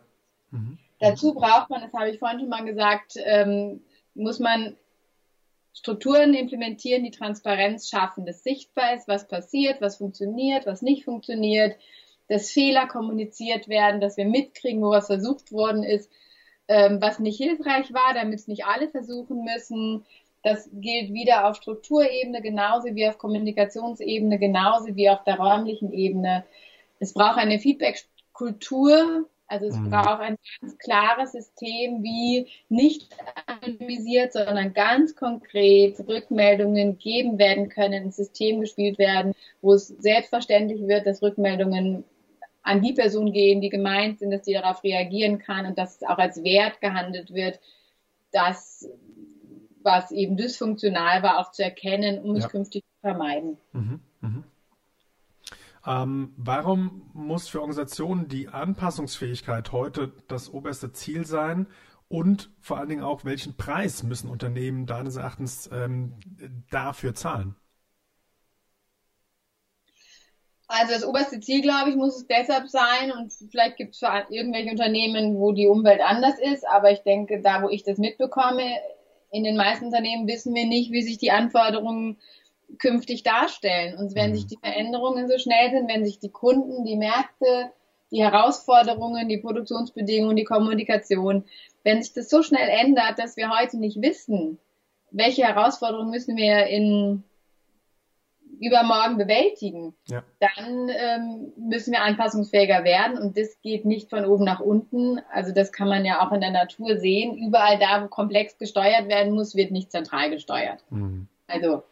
Mhm. 0.51 0.77
Dazu 0.99 1.33
braucht 1.33 1.69
man, 1.69 1.81
das 1.81 1.93
habe 1.93 2.09
ich 2.09 2.19
vorhin 2.19 2.39
schon 2.39 2.49
mal 2.49 2.65
gesagt, 2.65 3.13
ähm, 3.17 3.81
muss 4.15 4.39
man 4.39 4.75
Strukturen 5.73 6.33
implementieren, 6.33 7.03
die 7.03 7.11
Transparenz 7.11 7.87
schaffen, 7.87 8.25
dass 8.25 8.43
sichtbar 8.43 8.95
ist, 8.95 9.07
was 9.07 9.27
passiert, 9.27 9.79
was 9.79 9.97
funktioniert, 9.97 10.65
was 10.65 10.81
nicht 10.81 11.05
funktioniert, 11.05 11.77
dass 12.27 12.51
Fehler 12.51 12.87
kommuniziert 12.87 13.67
werden, 13.67 14.01
dass 14.01 14.17
wir 14.17 14.25
mitkriegen, 14.25 14.81
wo 14.81 14.89
was 14.89 15.05
versucht 15.05 15.51
worden 15.51 15.83
ist, 15.83 16.11
ähm, 16.67 16.99
was 16.99 17.19
nicht 17.19 17.37
hilfreich 17.37 17.93
war, 17.93 18.15
damit 18.15 18.39
es 18.39 18.47
nicht 18.47 18.65
alle 18.65 18.89
versuchen 18.89 19.43
müssen. 19.43 20.03
Das 20.43 20.67
gilt 20.73 21.13
wieder 21.13 21.47
auf 21.47 21.57
Strukturebene 21.57 22.41
genauso 22.41 22.95
wie 22.95 23.07
auf 23.07 23.19
Kommunikationsebene, 23.19 24.39
genauso 24.39 24.95
wie 24.95 25.09
auf 25.09 25.23
der 25.25 25.37
räumlichen 25.37 25.93
Ebene. 25.93 26.43
Es 26.99 27.13
braucht 27.13 27.37
eine 27.37 27.59
Feedback-Kultur, 27.59 29.27
also 29.47 29.65
es 29.65 29.75
mhm. 29.75 29.89
braucht 29.89 30.21
ein 30.21 30.37
ganz 30.61 30.77
klares 30.77 31.31
System, 31.31 32.03
wie 32.03 32.47
nicht 32.69 33.15
anonymisiert, 33.45 34.33
sondern 34.33 34.73
ganz 34.73 35.15
konkret 35.15 35.99
Rückmeldungen 36.07 36.97
geben 36.97 37.39
werden 37.39 37.69
können, 37.69 38.05
ein 38.05 38.11
System 38.11 38.61
gespielt 38.61 38.99
werden, 38.99 39.33
wo 39.61 39.73
es 39.73 39.87
selbstverständlich 39.87 40.87
wird, 40.87 41.07
dass 41.07 41.21
Rückmeldungen 41.21 42.03
an 42.61 42.81
die 42.81 42.93
Person 42.93 43.31
gehen, 43.31 43.61
die 43.61 43.69
gemeint 43.69 44.19
sind, 44.19 44.31
dass 44.31 44.41
die 44.41 44.53
darauf 44.53 44.83
reagieren 44.83 45.39
kann 45.39 45.65
und 45.65 45.77
dass 45.77 45.95
es 45.95 46.03
auch 46.03 46.17
als 46.17 46.43
Wert 46.43 46.81
gehandelt 46.81 47.33
wird, 47.33 47.61
das, 48.31 48.89
was 49.81 50.11
eben 50.11 50.35
dysfunktional 50.35 51.23
war, 51.23 51.39
auch 51.39 51.51
zu 51.51 51.63
erkennen, 51.63 52.19
um 52.19 52.35
ja. 52.35 52.43
es 52.43 52.49
künftig 52.49 52.83
zu 52.83 52.99
vermeiden. 52.99 53.57
Mhm. 53.71 54.01
Mhm. 54.19 54.43
Ähm, 55.87 56.33
warum 56.35 57.09
muss 57.13 57.47
für 57.47 57.61
Organisationen 57.61 58.27
die 58.27 58.49
Anpassungsfähigkeit 58.49 59.71
heute 59.71 60.11
das 60.27 60.49
oberste 60.49 60.91
Ziel 60.91 61.25
sein? 61.25 61.67
Und 62.09 62.51
vor 62.59 62.77
allen 62.77 62.89
Dingen 62.89 63.03
auch, 63.03 63.23
welchen 63.23 63.55
Preis 63.55 64.03
müssen 64.03 64.29
Unternehmen 64.29 64.85
deines 64.85 65.15
Erachtens 65.15 65.69
ähm, 65.71 66.13
dafür 66.69 67.15
zahlen? 67.15 67.55
Also 70.67 70.93
das 70.93 71.05
oberste 71.05 71.39
Ziel, 71.39 71.61
glaube 71.61 71.91
ich, 71.91 71.95
muss 71.95 72.17
es 72.17 72.27
deshalb 72.27 72.67
sein 72.67 73.13
und 73.13 73.31
vielleicht 73.49 73.77
gibt 73.77 73.95
es 73.95 74.01
irgendwelche 74.29 74.71
Unternehmen, 74.71 75.37
wo 75.37 75.53
die 75.53 75.67
Umwelt 75.67 76.01
anders 76.01 76.37
ist, 76.39 76.67
aber 76.67 76.91
ich 76.91 76.99
denke, 76.99 77.41
da 77.41 77.63
wo 77.63 77.69
ich 77.69 77.83
das 77.83 77.97
mitbekomme, 77.97 78.63
in 79.31 79.45
den 79.45 79.55
meisten 79.55 79.85
Unternehmen 79.85 80.27
wissen 80.27 80.53
wir 80.53 80.65
nicht, 80.65 80.91
wie 80.91 81.01
sich 81.01 81.17
die 81.17 81.31
Anforderungen 81.31 82.17
künftig 82.79 83.23
darstellen. 83.23 83.97
Und 83.97 84.15
wenn 84.15 84.31
mhm. 84.31 84.35
sich 84.35 84.47
die 84.47 84.57
Veränderungen 84.57 85.27
so 85.27 85.37
schnell 85.37 85.71
sind, 85.71 85.89
wenn 85.89 86.05
sich 86.05 86.19
die 86.19 86.31
Kunden, 86.31 86.85
die 86.85 86.97
Märkte, 86.97 87.71
die 88.11 88.23
Herausforderungen, 88.23 89.27
die 89.27 89.37
Produktionsbedingungen, 89.37 90.35
die 90.35 90.43
Kommunikation, 90.43 91.43
wenn 91.83 92.01
sich 92.01 92.13
das 92.13 92.29
so 92.29 92.43
schnell 92.43 92.69
ändert, 92.69 93.19
dass 93.19 93.37
wir 93.37 93.49
heute 93.49 93.77
nicht 93.77 94.01
wissen, 94.01 94.59
welche 95.11 95.43
Herausforderungen 95.43 96.11
müssen 96.11 96.35
wir 96.35 96.67
in 96.67 97.23
übermorgen 98.59 99.17
bewältigen, 99.17 99.93
ja. 100.07 100.23
dann 100.39 100.89
ähm, 100.89 101.53
müssen 101.57 101.91
wir 101.91 102.01
anpassungsfähiger 102.01 102.83
werden 102.83 103.17
und 103.17 103.37
das 103.37 103.61
geht 103.61 103.85
nicht 103.85 104.09
von 104.09 104.25
oben 104.25 104.45
nach 104.45 104.59
unten. 104.59 105.19
Also 105.31 105.53
das 105.53 105.71
kann 105.71 105.87
man 105.87 106.05
ja 106.05 106.25
auch 106.25 106.31
in 106.31 106.41
der 106.41 106.51
Natur 106.51 106.97
sehen. 106.97 107.37
Überall 107.37 107.77
da, 107.77 108.03
wo 108.03 108.07
komplex 108.07 108.57
gesteuert 108.57 109.07
werden 109.09 109.33
muss, 109.33 109.55
wird 109.55 109.71
nicht 109.71 109.91
zentral 109.91 110.31
gesteuert. 110.31 110.83
Mhm. 110.89 111.27
Also 111.47 111.83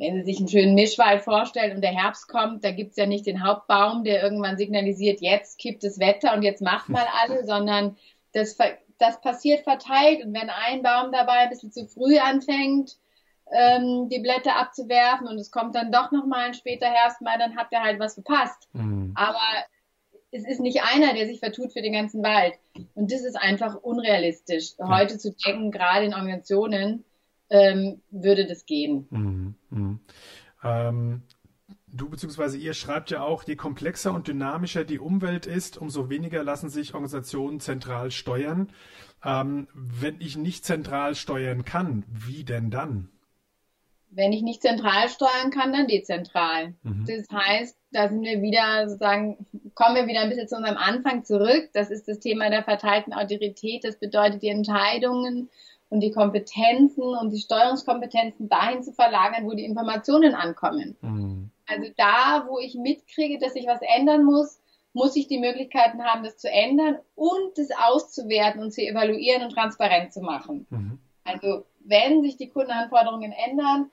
wenn 0.00 0.16
Sie 0.16 0.22
sich 0.22 0.38
einen 0.38 0.48
schönen 0.48 0.74
Mischwald 0.74 1.22
vorstellen 1.22 1.76
und 1.76 1.82
der 1.82 1.92
Herbst 1.92 2.26
kommt, 2.26 2.64
da 2.64 2.70
gibt's 2.70 2.96
ja 2.96 3.04
nicht 3.04 3.26
den 3.26 3.44
Hauptbaum, 3.46 4.02
der 4.02 4.22
irgendwann 4.22 4.56
signalisiert, 4.56 5.20
jetzt 5.20 5.58
kippt 5.58 5.84
das 5.84 6.00
Wetter 6.00 6.34
und 6.34 6.42
jetzt 6.42 6.62
macht 6.62 6.88
mal 6.88 7.06
alle, 7.22 7.44
sondern 7.46 7.96
das, 8.32 8.56
das 8.98 9.20
passiert 9.20 9.62
verteilt 9.62 10.24
und 10.24 10.32
wenn 10.32 10.48
ein 10.48 10.82
Baum 10.82 11.12
dabei 11.12 11.40
ein 11.40 11.50
bisschen 11.50 11.70
zu 11.70 11.86
früh 11.86 12.18
anfängt, 12.18 12.96
ähm, 13.52 14.08
die 14.08 14.20
Blätter 14.20 14.56
abzuwerfen 14.56 15.28
und 15.28 15.38
es 15.38 15.50
kommt 15.50 15.74
dann 15.74 15.92
doch 15.92 16.12
nochmal 16.12 16.46
ein 16.46 16.54
später 16.54 16.86
Herbst 16.86 17.20
mal, 17.20 17.38
dann 17.38 17.56
habt 17.56 17.72
ihr 17.72 17.82
halt 17.82 17.98
was 18.00 18.14
verpasst. 18.14 18.68
Mhm. 18.72 19.12
Aber 19.16 19.38
es 20.30 20.46
ist 20.46 20.60
nicht 20.60 20.82
einer, 20.82 21.12
der 21.12 21.26
sich 21.26 21.40
vertut 21.40 21.72
für 21.72 21.82
den 21.82 21.92
ganzen 21.92 22.22
Wald. 22.22 22.54
Und 22.94 23.12
das 23.12 23.22
ist 23.22 23.36
einfach 23.36 23.74
unrealistisch. 23.74 24.74
Heute 24.78 25.18
zu 25.18 25.34
denken, 25.34 25.72
gerade 25.72 26.06
in 26.06 26.14
Organisationen, 26.14 27.04
ähm, 27.50 28.00
würde 28.10 28.46
das 28.46 28.64
gehen. 28.66 29.06
Mhm. 29.10 29.54
Mhm. 29.70 30.00
Ähm, 30.62 31.22
du 31.88 32.08
bzw. 32.08 32.56
ihr 32.56 32.74
schreibt 32.74 33.10
ja 33.10 33.22
auch, 33.22 33.42
je 33.42 33.56
komplexer 33.56 34.12
und 34.14 34.28
dynamischer 34.28 34.84
die 34.84 34.98
Umwelt 34.98 35.46
ist, 35.46 35.76
umso 35.76 36.08
weniger 36.08 36.42
lassen 36.42 36.70
sich 36.70 36.94
Organisationen 36.94 37.60
zentral 37.60 38.10
steuern. 38.10 38.70
Ähm, 39.24 39.68
wenn 39.74 40.20
ich 40.20 40.36
nicht 40.36 40.64
zentral 40.64 41.14
steuern 41.14 41.64
kann, 41.64 42.04
wie 42.08 42.44
denn 42.44 42.70
dann? 42.70 43.10
wenn 44.10 44.32
ich 44.32 44.42
nicht 44.42 44.62
zentral 44.62 45.08
steuern 45.08 45.50
kann, 45.50 45.72
dann 45.72 45.86
dezentral. 45.86 46.74
Mhm. 46.82 47.06
Das 47.06 47.28
heißt, 47.30 47.76
da 47.92 48.08
sind 48.08 48.22
wir 48.22 48.42
wieder 48.42 48.88
sozusagen, 48.88 49.46
kommen 49.74 49.94
wir 49.94 50.06
wieder 50.06 50.20
ein 50.20 50.28
bisschen 50.28 50.48
zu 50.48 50.56
unserem 50.56 50.76
Anfang 50.76 51.24
zurück. 51.24 51.70
Das 51.72 51.90
ist 51.90 52.08
das 52.08 52.18
Thema 52.18 52.50
der 52.50 52.64
verteilten 52.64 53.12
Autorität. 53.12 53.84
Das 53.84 53.98
bedeutet, 53.98 54.42
die 54.42 54.48
Entscheidungen 54.48 55.48
und 55.90 56.00
die 56.00 56.12
Kompetenzen 56.12 57.02
und 57.02 57.30
die 57.30 57.40
Steuerungskompetenzen 57.40 58.48
dahin 58.48 58.82
zu 58.82 58.92
verlagern, 58.92 59.44
wo 59.44 59.52
die 59.52 59.64
Informationen 59.64 60.34
ankommen. 60.34 60.96
Mhm. 61.02 61.50
Also 61.66 61.92
da, 61.96 62.46
wo 62.48 62.58
ich 62.58 62.74
mitkriege, 62.74 63.38
dass 63.38 63.52
sich 63.52 63.66
was 63.66 63.80
ändern 63.82 64.24
muss, 64.24 64.60
muss 64.92 65.14
ich 65.16 65.28
die 65.28 65.38
Möglichkeiten 65.38 66.02
haben, 66.02 66.24
das 66.24 66.38
zu 66.38 66.50
ändern 66.50 66.98
und 67.14 67.56
das 67.56 67.68
auszuwerten 67.70 68.62
und 68.62 68.72
zu 68.72 68.82
evaluieren 68.82 69.42
und 69.42 69.52
transparent 69.52 70.12
zu 70.12 70.20
machen. 70.20 70.66
Mhm. 70.70 70.98
Also 71.24 71.64
wenn 71.80 72.22
sich 72.22 72.36
die 72.36 72.48
Kundenanforderungen 72.48 73.32
ändern, 73.32 73.90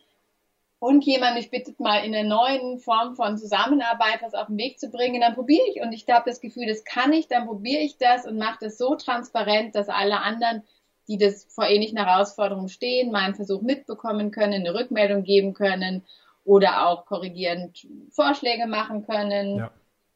und 0.79 1.03
jemand 1.05 1.35
mich 1.35 1.49
bittet, 1.49 1.79
mal 1.79 2.05
in 2.05 2.13
einer 2.13 2.27
neuen 2.27 2.79
Form 2.79 3.15
von 3.15 3.37
Zusammenarbeit 3.37 4.21
was 4.21 4.35
auf 4.35 4.47
den 4.47 4.57
Weg 4.57 4.79
zu 4.79 4.89
bringen, 4.89 5.21
dann 5.21 5.33
probiere 5.33 5.65
ich. 5.69 5.81
Und 5.81 5.91
ich 5.91 6.05
habe 6.07 6.29
das 6.29 6.39
Gefühl, 6.39 6.67
das 6.67 6.83
kann 6.83 7.13
ich, 7.13 7.27
dann 7.27 7.47
probiere 7.47 7.81
ich 7.81 7.97
das 7.97 8.27
und 8.27 8.37
mache 8.37 8.59
das 8.61 8.77
so 8.77 8.95
transparent, 8.95 9.75
dass 9.75 9.89
alle 9.89 10.21
anderen, 10.21 10.63
die 11.07 11.17
das 11.17 11.45
vor 11.49 11.65
ähnlichen 11.65 11.97
Herausforderungen 11.97 12.69
stehen, 12.69 13.11
meinen 13.11 13.35
Versuch 13.35 13.61
mitbekommen 13.61 14.31
können, 14.31 14.53
eine 14.53 14.73
Rückmeldung 14.73 15.23
geben 15.23 15.53
können 15.53 16.03
oder 16.43 16.87
auch 16.87 17.05
korrigierend 17.05 17.87
Vorschläge 18.11 18.67
machen 18.67 19.05
können 19.05 19.57
ja. 19.57 19.71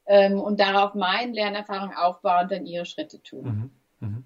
ähm, 0.05 0.39
und 0.39 0.59
darauf 0.59 0.93
meine 0.93 1.33
Lernerfahrung 1.33 1.93
aufbauen 1.93 2.43
und 2.43 2.51
dann 2.51 2.65
ihre 2.65 2.85
Schritte 2.85 3.21
tun. 3.21 3.71
Mhm. 3.99 4.07
Mhm. 4.07 4.23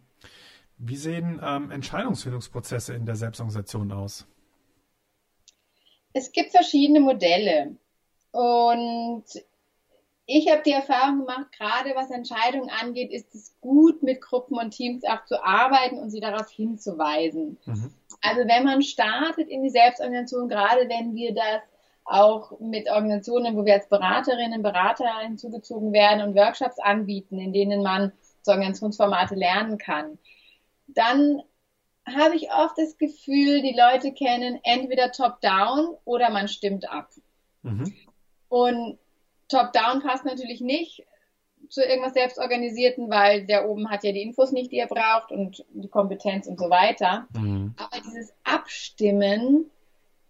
Wie 0.78 0.98
sehen 0.98 1.40
ähm, 1.44 1.72
Entscheidungsfindungsprozesse 1.72 2.94
in 2.94 3.06
der 3.06 3.16
Selbstorganisation 3.16 3.92
aus? 3.92 4.28
es 6.16 6.32
gibt 6.32 6.52
verschiedene 6.52 7.02
Modelle 7.02 7.76
und 8.32 9.26
ich 10.28 10.50
habe 10.52 10.64
die 10.66 10.72
Erfahrung 10.72 11.20
gemacht, 11.20 11.52
gerade 11.58 11.92
was 11.96 12.10
Entscheidungen 12.10 12.70
angeht, 12.70 13.12
ist 13.12 13.34
es 13.36 13.56
gut, 13.62 14.02
mit 14.02 14.22
Gruppen 14.22 14.58
und 14.58 14.72
Teams 14.72 15.04
auch 15.04 15.24
zu 15.26 15.44
arbeiten 15.44 16.00
und 16.00 16.10
sie 16.10 16.20
darauf 16.20 16.50
hinzuweisen. 16.50 17.58
Mhm. 17.66 17.94
Also 18.22 18.42
wenn 18.48 18.64
man 18.64 18.82
startet 18.82 19.50
in 19.50 19.62
die 19.62 19.70
Selbstorganisation, 19.70 20.50
gerade 20.50 20.90
wenn 20.90 21.14
wir 21.14 21.36
das 21.36 21.62
auch 22.06 22.60
mit 22.60 22.90
Organisationen, 22.90 23.56
wo 23.56 23.66
wir 23.66 23.76
als 23.76 23.90
Beraterinnen, 23.90 24.64
Berater 24.64 25.20
hinzugezogen 25.22 25.94
werden 25.94 26.28
und 26.28 26.36
Workshops 26.36 26.80
anbieten, 26.80 27.40
in 27.40 27.54
denen 27.54 27.84
man 27.84 28.12
so 28.42 28.52
Organisationsformate 28.52 29.36
lernen 29.36 29.78
kann, 29.78 30.18
dann 30.88 31.42
habe 32.08 32.36
ich 32.36 32.52
oft 32.52 32.78
das 32.78 32.98
Gefühl, 32.98 33.62
die 33.62 33.76
Leute 33.76 34.12
kennen 34.12 34.60
entweder 34.64 35.12
Top-Down 35.12 35.96
oder 36.06 36.30
man 36.30 36.48
stimmt 36.48 36.90
ab. 36.90 37.10
Mhm. 37.64 37.94
Und 38.50 39.00
Top-Down 39.50 40.02
passt 40.02 40.26
natürlich 40.26 40.62
nicht 40.62 41.06
zu 41.70 41.82
irgendwas 41.82 42.14
Selbstorganisierten, 42.14 43.10
weil 43.10 43.46
der 43.46 43.68
oben 43.68 43.90
hat 43.90 44.04
ja 44.04 44.12
die 44.12 44.22
Infos 44.22 44.52
nicht, 44.52 44.72
die 44.72 44.78
er 44.78 44.88
braucht 44.88 45.32
und 45.32 45.66
die 45.70 45.88
Kompetenz 45.88 46.48
und 46.48 46.60
so 46.60 46.70
weiter. 46.70 47.28
Mhm. 47.34 47.74
Aber 47.78 48.02
dieses 48.06 48.34
Abstimmen 48.44 49.70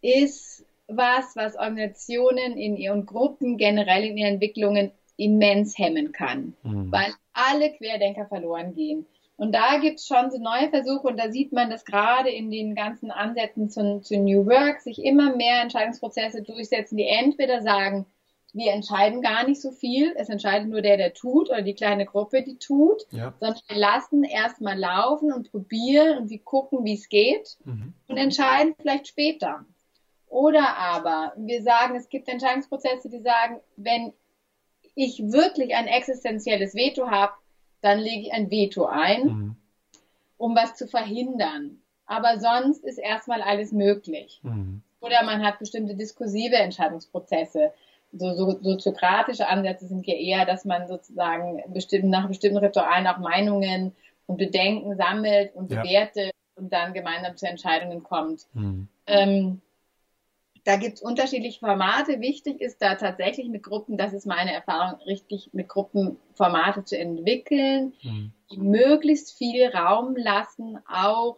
ist 0.01 0.65
was, 0.87 1.35
was 1.35 1.55
Organisationen 1.55 2.57
in 2.57 2.77
ihren 2.77 3.05
Gruppen 3.05 3.57
generell 3.57 4.05
in 4.05 4.17
ihren 4.17 4.33
Entwicklungen 4.33 4.91
immens 5.17 5.77
hemmen 5.77 6.11
kann, 6.11 6.55
mhm. 6.63 6.91
weil 6.91 7.13
alle 7.33 7.71
Querdenker 7.73 8.27
verloren 8.27 8.75
gehen. 8.75 9.05
Und 9.37 9.53
da 9.53 9.79
gibt 9.79 9.99
es 9.99 10.07
schon 10.07 10.31
so 10.31 10.37
neue 10.37 10.69
Versuche 10.69 11.07
und 11.07 11.17
da 11.17 11.29
sieht 11.29 11.51
man, 11.51 11.69
dass 11.69 11.83
gerade 11.83 12.29
in 12.29 12.51
den 12.51 12.73
ganzen 12.73 13.11
Ansätzen 13.11 13.69
zu, 13.69 13.99
zu 13.99 14.17
New 14.17 14.45
Work 14.45 14.79
sich 14.79 15.03
immer 15.03 15.35
mehr 15.35 15.61
Entscheidungsprozesse 15.61 16.41
durchsetzen, 16.41 16.95
die 16.95 17.07
entweder 17.07 17.61
sagen, 17.61 18.05
wir 18.55 18.71
entscheiden 18.71 19.21
gar 19.21 19.45
nicht 19.45 19.61
so 19.61 19.71
viel, 19.71 20.13
es 20.17 20.29
entscheidet 20.29 20.69
nur 20.69 20.81
der, 20.81 20.95
der 20.95 21.13
tut 21.13 21.49
oder 21.49 21.61
die 21.61 21.73
kleine 21.73 22.05
Gruppe, 22.05 22.41
die 22.41 22.57
tut, 22.57 23.05
ja. 23.11 23.33
sondern 23.39 23.59
wir 23.67 23.77
lassen 23.77 24.23
erstmal 24.23 24.79
laufen 24.79 25.33
und 25.33 25.51
probieren 25.51 26.19
und 26.19 26.29
wir 26.29 26.39
gucken, 26.39 26.85
wie 26.85 26.93
es 26.93 27.09
geht 27.09 27.57
mhm. 27.65 27.93
und 28.07 28.17
entscheiden 28.17 28.73
vielleicht 28.79 29.09
später. 29.09 29.65
Oder 30.27 30.77
aber 30.77 31.33
wir 31.35 31.63
sagen, 31.63 31.95
es 31.95 32.07
gibt 32.07 32.29
Entscheidungsprozesse, 32.29 33.09
die 33.09 33.19
sagen, 33.19 33.59
wenn 33.75 34.13
ich 34.95 35.19
wirklich 35.19 35.75
ein 35.75 35.87
existenzielles 35.87 36.75
Veto 36.75 37.09
habe, 37.09 37.33
dann 37.81 37.99
lege 37.99 38.21
ich 38.21 38.33
ein 38.33 38.49
Veto 38.49 38.85
ein, 38.85 39.23
mhm. 39.25 39.55
um 40.37 40.55
was 40.55 40.75
zu 40.75 40.87
verhindern. 40.87 41.81
Aber 42.05 42.39
sonst 42.39 42.85
ist 42.85 42.99
erstmal 42.99 43.41
alles 43.41 43.73
möglich. 43.73 44.39
Mhm. 44.43 44.81
Oder 45.01 45.23
man 45.23 45.45
hat 45.45 45.59
bestimmte 45.59 45.95
diskursive 45.95 46.55
Entscheidungsprozesse 46.55 47.73
so, 48.17 48.33
so 48.35 48.59
soziokratische 48.61 49.47
Ansätze 49.47 49.87
sind 49.87 50.05
ja 50.07 50.15
eher, 50.15 50.45
dass 50.45 50.65
man 50.65 50.87
sozusagen 50.87 51.61
bestimmt, 51.67 52.05
nach 52.05 52.27
bestimmten 52.27 52.57
Ritualen 52.57 53.07
auch 53.07 53.17
Meinungen 53.17 53.93
und 54.25 54.37
Bedenken 54.37 54.95
sammelt 54.95 55.55
und 55.55 55.71
ja. 55.71 55.81
bewertet 55.81 56.31
und 56.55 56.71
dann 56.71 56.93
gemeinsam 56.93 57.35
zu 57.35 57.47
Entscheidungen 57.47 58.03
kommt. 58.03 58.47
Mhm. 58.53 58.87
Ähm, 59.07 59.61
da 60.63 60.77
gibt 60.77 60.95
es 60.95 61.01
unterschiedliche 61.01 61.59
Formate. 61.59 62.19
Wichtig 62.21 62.59
ist 62.59 62.81
da 62.81 62.95
tatsächlich 62.95 63.49
mit 63.49 63.61
Gruppen, 63.61 63.97
das 63.97 64.13
ist 64.13 64.25
meine 64.25 64.51
Erfahrung, 64.51 64.99
richtig 65.01 65.51
mit 65.53 65.69
Gruppen 65.69 66.17
Formate 66.33 66.83
zu 66.83 66.97
entwickeln, 66.97 67.93
mhm. 68.01 68.31
die 68.51 68.57
möglichst 68.57 69.37
viel 69.37 69.67
Raum 69.67 70.15
lassen, 70.15 70.79
auch 70.87 71.37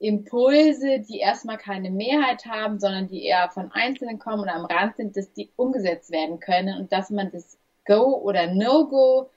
Impulse, 0.00 1.00
die 1.00 1.18
erstmal 1.18 1.58
keine 1.58 1.90
Mehrheit 1.90 2.46
haben, 2.46 2.80
sondern 2.80 3.06
die 3.06 3.22
eher 3.22 3.50
von 3.50 3.70
Einzelnen 3.70 4.18
kommen 4.18 4.42
und 4.42 4.48
am 4.48 4.64
Rand 4.64 4.96
sind, 4.96 5.16
dass 5.16 5.32
die 5.34 5.50
umgesetzt 5.56 6.10
werden 6.10 6.40
können 6.40 6.78
und 6.78 6.90
dass 6.90 7.10
man 7.10 7.30
das 7.30 7.58
Go 7.84 8.16
oder 8.16 8.52
No-Go 8.52 9.30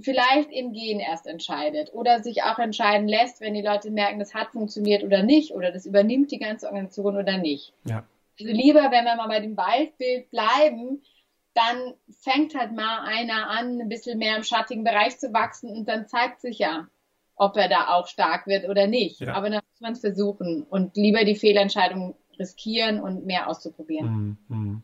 vielleicht 0.00 0.50
im 0.50 0.72
Gehen 0.72 0.98
erst 0.98 1.28
entscheidet 1.28 1.92
oder 1.94 2.22
sich 2.22 2.42
auch 2.42 2.58
entscheiden 2.58 3.06
lässt, 3.06 3.40
wenn 3.40 3.54
die 3.54 3.62
Leute 3.62 3.90
merken, 3.90 4.18
das 4.18 4.34
hat 4.34 4.50
funktioniert 4.50 5.04
oder 5.04 5.22
nicht 5.22 5.52
oder 5.52 5.70
das 5.70 5.86
übernimmt 5.86 6.32
die 6.32 6.38
ganze 6.38 6.66
Organisation 6.66 7.16
oder 7.16 7.38
nicht. 7.38 7.72
Ja. 7.84 8.04
Also 8.40 8.52
lieber, 8.52 8.90
wenn 8.90 9.04
wir 9.04 9.14
mal 9.14 9.28
bei 9.28 9.40
dem 9.40 9.56
Waldbild 9.56 10.30
bleiben, 10.30 11.02
dann 11.54 11.94
fängt 12.20 12.56
halt 12.56 12.72
mal 12.72 13.04
einer 13.04 13.48
an, 13.50 13.80
ein 13.80 13.88
bisschen 13.88 14.18
mehr 14.18 14.36
im 14.36 14.42
schattigen 14.42 14.82
Bereich 14.82 15.18
zu 15.18 15.32
wachsen 15.32 15.70
und 15.70 15.88
dann 15.88 16.08
zeigt 16.08 16.40
sich 16.40 16.58
ja, 16.58 16.88
ob 17.40 17.56
er 17.56 17.68
da 17.68 17.88
auch 17.88 18.06
stark 18.06 18.46
wird 18.46 18.68
oder 18.68 18.86
nicht. 18.86 19.20
Ja. 19.20 19.32
Aber 19.32 19.48
dann 19.48 19.62
muss 19.72 19.80
man 19.80 19.92
es 19.94 20.00
versuchen 20.00 20.62
und 20.62 20.94
lieber 20.94 21.24
die 21.24 21.34
Fehlentscheidung 21.34 22.14
riskieren 22.38 23.00
und 23.00 23.24
mehr 23.24 23.48
auszuprobieren. 23.48 24.38
Mhm. 24.48 24.56
mhm. 24.56 24.82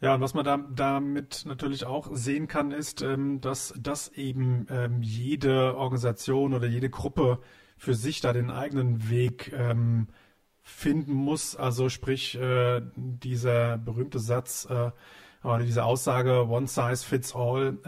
Ja, 0.00 0.16
und 0.16 0.20
was 0.20 0.34
man 0.34 0.44
da, 0.44 0.56
damit 0.56 1.44
natürlich 1.46 1.84
auch 1.84 2.08
sehen 2.12 2.48
kann, 2.48 2.72
ist, 2.72 3.02
ähm, 3.02 3.40
dass, 3.40 3.72
dass 3.78 4.08
eben 4.08 4.66
ähm, 4.68 5.00
jede 5.00 5.76
Organisation 5.76 6.54
oder 6.54 6.66
jede 6.66 6.90
Gruppe 6.90 7.38
für 7.76 7.94
sich 7.94 8.20
da 8.20 8.32
den 8.32 8.50
eigenen 8.50 9.10
Weg 9.10 9.52
ähm, 9.56 10.08
finden 10.60 11.14
muss. 11.14 11.54
Also 11.54 11.88
sprich, 11.88 12.34
äh, 12.36 12.82
dieser 12.96 13.78
berühmte 13.78 14.18
Satz 14.18 14.66
äh, 14.68 14.90
oder 15.44 15.62
diese 15.62 15.84
Aussage 15.84 16.48
One 16.48 16.66
Size 16.66 17.06
Fits 17.06 17.36
All, 17.36 17.78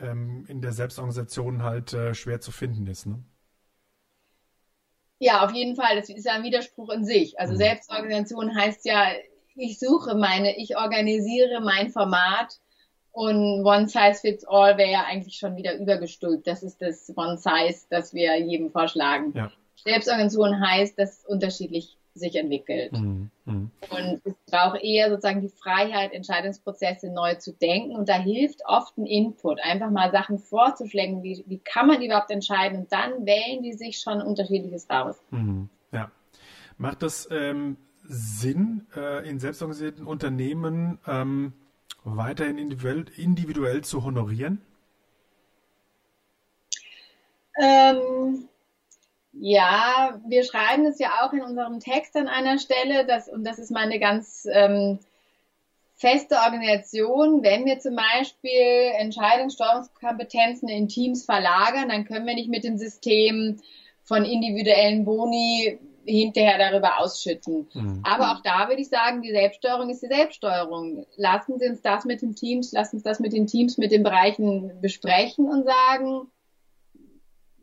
ähm, 0.00 0.44
in 0.48 0.60
der 0.60 0.72
Selbstorganisation 0.72 1.62
halt 1.62 1.92
äh, 1.92 2.14
schwer 2.14 2.40
zu 2.40 2.52
finden 2.52 2.86
ist. 2.86 3.06
Ne? 3.06 3.22
Ja, 5.18 5.44
auf 5.44 5.52
jeden 5.52 5.76
Fall. 5.76 5.96
Das 5.96 6.08
ist 6.08 6.24
ja 6.24 6.34
ein 6.34 6.42
Widerspruch 6.42 6.90
in 6.90 7.04
sich. 7.04 7.38
Also 7.38 7.54
mhm. 7.54 7.58
Selbstorganisation 7.58 8.54
heißt 8.54 8.84
ja, 8.84 9.06
ich 9.54 9.78
suche 9.78 10.14
meine, 10.14 10.56
ich 10.58 10.76
organisiere 10.76 11.60
mein 11.60 11.90
Format 11.90 12.58
und 13.12 13.64
One 13.64 13.88
Size 13.88 14.20
Fits 14.20 14.44
All 14.46 14.76
wäre 14.76 14.90
ja 14.90 15.04
eigentlich 15.04 15.36
schon 15.36 15.56
wieder 15.56 15.78
übergestülpt. 15.78 16.46
Das 16.46 16.62
ist 16.62 16.82
das 16.82 17.10
One 17.16 17.38
Size, 17.38 17.86
das 17.88 18.12
wir 18.12 18.38
jedem 18.38 18.70
vorschlagen. 18.70 19.32
Ja. 19.34 19.50
Selbstorganisation 19.84 20.60
heißt, 20.60 20.98
dass 20.98 21.24
unterschiedlich 21.24 21.96
sich 22.18 22.36
entwickelt. 22.36 22.92
Mhm. 22.92 23.30
Mhm. 23.44 23.70
Und 23.90 24.20
es 24.24 24.34
braucht 24.50 24.82
eher 24.82 25.10
sozusagen 25.10 25.40
die 25.40 25.48
Freiheit, 25.48 26.12
Entscheidungsprozesse 26.12 27.10
neu 27.10 27.34
zu 27.34 27.52
denken. 27.52 27.96
Und 27.96 28.08
da 28.08 28.14
hilft 28.14 28.62
oft 28.66 28.96
ein 28.98 29.06
Input, 29.06 29.60
einfach 29.60 29.90
mal 29.90 30.10
Sachen 30.10 30.38
vorzuschlägen, 30.38 31.22
wie, 31.22 31.44
wie 31.46 31.58
kann 31.58 31.86
man 31.86 32.00
die 32.00 32.06
überhaupt 32.06 32.30
entscheiden. 32.30 32.80
Und 32.80 32.92
dann 32.92 33.26
wählen 33.26 33.62
die 33.62 33.74
sich 33.74 33.98
schon 33.98 34.20
unterschiedliches 34.20 34.88
raus. 34.90 35.16
Mhm. 35.30 35.68
Ja. 35.92 36.10
Macht 36.78 37.02
das 37.02 37.28
ähm, 37.30 37.76
Sinn, 38.04 38.86
äh, 38.96 39.28
in 39.28 39.38
selbstorganisierten 39.40 40.06
Unternehmen 40.06 40.98
ähm, 41.06 41.52
weiterhin 42.04 42.58
individuell, 42.58 43.06
individuell 43.16 43.82
zu 43.82 44.04
honorieren? 44.04 44.60
Ähm, 47.58 48.48
ja, 49.40 50.20
wir 50.26 50.44
schreiben 50.44 50.86
es 50.86 50.98
ja 50.98 51.10
auch 51.22 51.32
in 51.32 51.42
unserem 51.42 51.80
Text 51.80 52.16
an 52.16 52.28
einer 52.28 52.58
Stelle, 52.58 53.06
dass, 53.06 53.28
und 53.28 53.44
das 53.44 53.58
ist 53.58 53.70
meine 53.70 53.98
ganz 53.98 54.46
ähm, 54.50 54.98
feste 55.94 56.36
Organisation. 56.36 57.42
Wenn 57.42 57.64
wir 57.64 57.78
zum 57.78 57.96
Beispiel 57.96 58.92
Entscheidungssteuerungskompetenzen 58.98 60.68
in 60.68 60.88
Teams 60.88 61.24
verlagern, 61.24 61.88
dann 61.88 62.04
können 62.04 62.26
wir 62.26 62.34
nicht 62.34 62.50
mit 62.50 62.64
dem 62.64 62.78
System 62.78 63.60
von 64.04 64.24
individuellen 64.24 65.04
Boni 65.04 65.78
hinterher 66.06 66.58
darüber 66.58 67.00
ausschütten. 67.00 67.68
Mhm. 67.74 68.02
Aber 68.04 68.32
auch 68.32 68.42
da 68.42 68.68
würde 68.68 68.80
ich 68.80 68.88
sagen, 68.88 69.22
die 69.22 69.32
Selbststeuerung 69.32 69.90
ist 69.90 70.02
die 70.02 70.08
Selbststeuerung. 70.08 71.04
Lassen 71.16 71.58
Sie 71.58 71.68
uns 71.68 71.82
das 71.82 72.04
mit 72.04 72.22
den 72.22 72.34
Teams, 72.34 72.72
lassen 72.72 72.96
uns 72.96 73.02
das 73.02 73.18
mit 73.18 73.32
den 73.32 73.46
Teams, 73.46 73.76
mit 73.76 73.90
den 73.90 74.04
Bereichen 74.04 74.80
besprechen 74.80 75.48
und 75.48 75.64
sagen, 75.64 76.30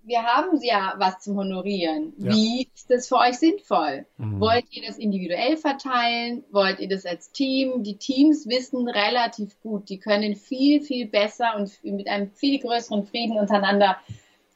wir 0.06 0.24
haben 0.24 0.62
ja 0.62 0.94
was 0.98 1.20
zum 1.20 1.38
Honorieren. 1.38 2.13
Ja. 2.18 2.32
Wie 2.32 2.70
ist 2.74 2.89
das 2.89 3.08
für 3.08 3.18
euch 3.18 3.38
sinnvoll? 3.38 4.06
Mhm. 4.18 4.39
Wollt 4.39 4.66
ihr 4.72 4.86
das 4.86 4.98
individuell 4.98 5.58
verteilen? 5.58 6.44
Wollt 6.52 6.80
ihr 6.80 6.89
das 6.89 7.06
als 7.06 7.32
Team? 7.32 7.84
Die 7.84 7.98
Teams 7.98 8.48
wissen 8.48 8.88
relativ 8.88 9.60
gut. 9.62 9.89
Die 9.89 10.00
können 10.00 10.36
viel, 10.36 10.82
viel 10.82 11.08
besser 11.08 11.56
und 11.56 11.72
mit 11.84 12.08
einem 12.08 12.32
viel 12.32 12.60
größeren 12.60 13.06
Frieden 13.06 13.38
untereinander 13.38 13.98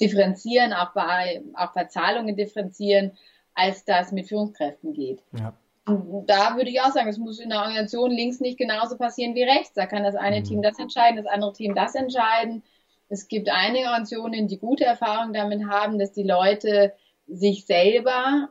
differenzieren, 0.01 0.73
auch 0.73 0.93
bei, 0.93 1.41
auch 1.55 1.73
bei 1.73 1.85
Zahlungen 1.85 2.35
differenzieren, 2.35 3.13
als 3.55 3.85
das 3.85 4.11
mit 4.11 4.27
Führungskräften 4.27 4.93
geht. 4.93 5.23
Ja. 5.37 5.53
Und 5.85 6.29
da 6.29 6.57
würde 6.57 6.69
ich 6.69 6.81
auch 6.81 6.91
sagen, 6.91 7.07
es 7.07 7.17
muss 7.17 7.39
in 7.39 7.49
der 7.49 7.59
Organisation 7.59 8.11
links 8.11 8.41
nicht 8.41 8.57
genauso 8.57 8.97
passieren 8.97 9.35
wie 9.35 9.43
rechts. 9.43 9.73
Da 9.73 9.85
kann 9.85 10.03
das 10.03 10.15
eine 10.15 10.41
mhm. 10.41 10.43
Team 10.43 10.61
das 10.61 10.77
entscheiden, 10.77 11.15
das 11.15 11.25
andere 11.25 11.53
Team 11.53 11.73
das 11.73 11.95
entscheiden. 11.95 12.61
Es 13.09 13.27
gibt 13.27 13.49
einige 13.49 13.85
Organisationen, 13.85 14.47
die 14.47 14.59
gute 14.59 14.85
Erfahrungen 14.85 15.33
damit 15.33 15.65
haben, 15.67 15.99
dass 15.99 16.11
die 16.11 16.23
Leute 16.23 16.93
sich 17.27 17.65
selber 17.65 18.49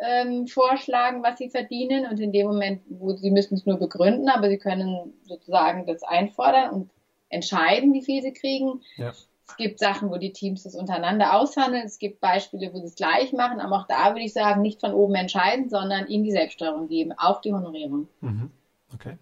ähm, 0.00 0.46
vorschlagen, 0.46 1.22
was 1.22 1.38
sie 1.38 1.50
verdienen 1.50 2.06
und 2.06 2.18
in 2.20 2.32
dem 2.32 2.46
Moment, 2.46 2.82
wo 2.88 3.12
sie 3.12 3.30
müssen 3.30 3.54
es 3.54 3.66
nur 3.66 3.78
begründen, 3.78 4.28
aber 4.28 4.48
sie 4.48 4.58
können 4.58 5.14
sozusagen 5.22 5.86
das 5.86 6.02
einfordern 6.02 6.70
und 6.70 6.90
entscheiden, 7.28 7.92
wie 7.92 8.02
viel 8.02 8.22
sie 8.22 8.32
kriegen. 8.32 8.82
Ja. 8.96 9.12
Es 9.46 9.56
gibt 9.56 9.78
Sachen, 9.78 10.10
wo 10.10 10.16
die 10.16 10.32
Teams 10.32 10.62
das 10.62 10.74
untereinander 10.74 11.34
aushandeln. 11.34 11.84
Es 11.84 11.98
gibt 11.98 12.20
Beispiele, 12.20 12.72
wo 12.72 12.78
sie 12.78 12.86
es 12.86 12.94
gleich 12.94 13.32
machen, 13.32 13.60
aber 13.60 13.76
auch 13.76 13.86
da 13.86 14.12
würde 14.12 14.24
ich 14.24 14.32
sagen, 14.32 14.62
nicht 14.62 14.80
von 14.80 14.94
oben 14.94 15.14
entscheiden, 15.14 15.68
sondern 15.68 16.06
ihnen 16.06 16.24
die 16.24 16.32
Selbststeuerung 16.32 16.88
geben, 16.88 17.12
auch 17.12 17.40
die 17.40 17.52
Honorierung. 17.52 18.08
Mhm. 18.20 18.50
Okay. 18.94 19.18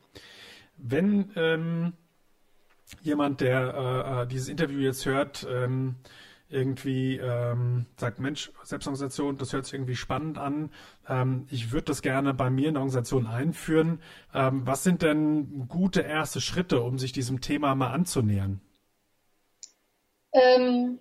Wenn 0.77 1.31
ähm, 1.37 1.93
jemand, 3.01 3.41
der 3.41 3.75
äh, 3.75 4.23
äh, 4.23 4.27
dieses 4.27 4.49
Interview 4.49 4.81
jetzt 4.81 5.07
hört, 5.07 5.47
ähm, 5.51 5.97
irgendwie 6.53 7.17
ähm, 7.17 7.87
sagt, 7.97 8.21
Mensch, 8.21 8.53
Selbstorganisation, 8.63 9.39
das 9.39 9.53
hört 9.53 9.65
sich 9.65 9.75
irgendwie 9.75 9.97
spannend 9.97 10.39
an. 10.39 10.71
Ähm, 11.09 11.47
ich 11.51 11.73
würde 11.73 11.87
das 11.87 12.03
gerne 12.03 12.35
bei 12.35 12.51
mir 12.51 12.69
in 12.69 12.75
der 12.75 12.83
Organisation 12.83 13.27
einführen. 13.27 14.03
Ähm, 14.35 14.67
was 14.67 14.85
sind 14.85 15.03
denn 15.03 15.67
gute 15.69 16.03
erste 16.03 16.41
Schritte, 16.41 16.83
um 16.83 16.99
sich 16.99 17.13
diesem 17.13 17.41
Thema 17.41 17.75
mal 17.75 17.91
anzunähern? 17.91 18.61
Ähm, 20.33 20.99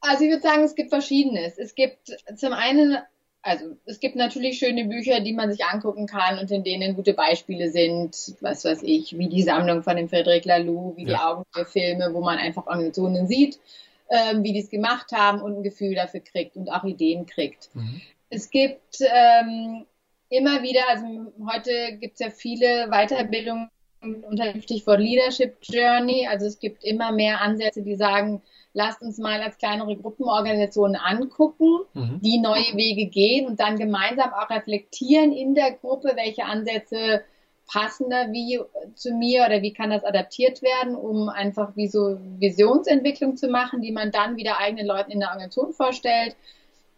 also 0.00 0.24
ich 0.24 0.30
würde 0.30 0.42
sagen, 0.42 0.62
es 0.62 0.74
gibt 0.74 0.90
Verschiedenes. 0.90 1.58
Es 1.58 1.74
gibt 1.74 2.16
zum 2.36 2.52
einen 2.52 2.98
also 3.44 3.76
es 3.84 4.00
gibt 4.00 4.16
natürlich 4.16 4.58
schöne 4.58 4.86
Bücher, 4.86 5.20
die 5.20 5.34
man 5.34 5.52
sich 5.52 5.64
angucken 5.66 6.06
kann 6.06 6.38
und 6.38 6.50
in 6.50 6.64
denen 6.64 6.96
gute 6.96 7.12
Beispiele 7.12 7.70
sind, 7.70 8.34
was 8.40 8.64
weiß 8.64 8.82
ich, 8.82 9.18
wie 9.18 9.28
die 9.28 9.42
Sammlung 9.42 9.82
von 9.82 9.96
dem 9.96 10.08
Friedrich 10.08 10.46
Laloux, 10.46 10.96
wie 10.96 11.02
ja. 11.02 11.08
die 11.08 11.16
Augen 11.16 11.44
der 11.54 11.66
Filme, 11.66 12.14
wo 12.14 12.22
man 12.22 12.38
einfach 12.38 12.66
Organisationen 12.66 13.26
sieht, 13.26 13.60
ähm, 14.08 14.42
wie 14.42 14.54
die 14.54 14.60
es 14.60 14.70
gemacht 14.70 15.12
haben 15.12 15.42
und 15.42 15.58
ein 15.58 15.62
Gefühl 15.62 15.94
dafür 15.94 16.20
kriegt 16.20 16.56
und 16.56 16.70
auch 16.70 16.84
Ideen 16.84 17.26
kriegt. 17.26 17.68
Mhm. 17.74 18.00
Es 18.30 18.48
gibt 18.48 19.00
ähm, 19.00 19.84
immer 20.30 20.62
wieder, 20.62 20.88
also 20.88 21.04
heute 21.46 21.98
gibt 22.00 22.14
es 22.14 22.20
ja 22.20 22.30
viele 22.30 22.88
Weiterbildungen 22.88 23.68
unter 24.00 24.52
dem 24.52 24.62
Stichwort 24.62 25.00
Leadership 25.00 25.56
Journey, 25.62 26.26
also 26.26 26.46
es 26.46 26.58
gibt 26.58 26.82
immer 26.82 27.12
mehr 27.12 27.42
Ansätze, 27.42 27.82
die 27.82 27.96
sagen, 27.96 28.40
lasst 28.74 29.00
uns 29.00 29.18
mal 29.18 29.40
als 29.40 29.56
kleinere 29.56 29.96
Gruppenorganisationen 29.96 30.96
angucken, 30.96 31.84
mhm. 31.94 32.20
die 32.22 32.38
neue 32.38 32.74
Wege 32.74 33.06
gehen 33.06 33.46
und 33.46 33.60
dann 33.60 33.78
gemeinsam 33.78 34.32
auch 34.34 34.50
reflektieren 34.50 35.32
in 35.32 35.54
der 35.54 35.72
Gruppe, 35.72 36.12
welche 36.16 36.44
Ansätze 36.44 37.22
passen 37.66 38.10
da 38.10 38.30
wie 38.30 38.60
zu 38.94 39.14
mir 39.14 39.46
oder 39.46 39.62
wie 39.62 39.72
kann 39.72 39.90
das 39.90 40.04
adaptiert 40.04 40.60
werden, 40.60 40.96
um 40.96 41.28
einfach 41.28 41.74
wie 41.76 41.88
so 41.88 42.18
Visionsentwicklung 42.38 43.36
zu 43.36 43.48
machen, 43.48 43.80
die 43.80 43.92
man 43.92 44.10
dann 44.10 44.36
wieder 44.36 44.58
eigenen 44.58 44.86
Leuten 44.86 45.12
in 45.12 45.20
der 45.20 45.30
Organisation 45.30 45.72
vorstellt. 45.72 46.36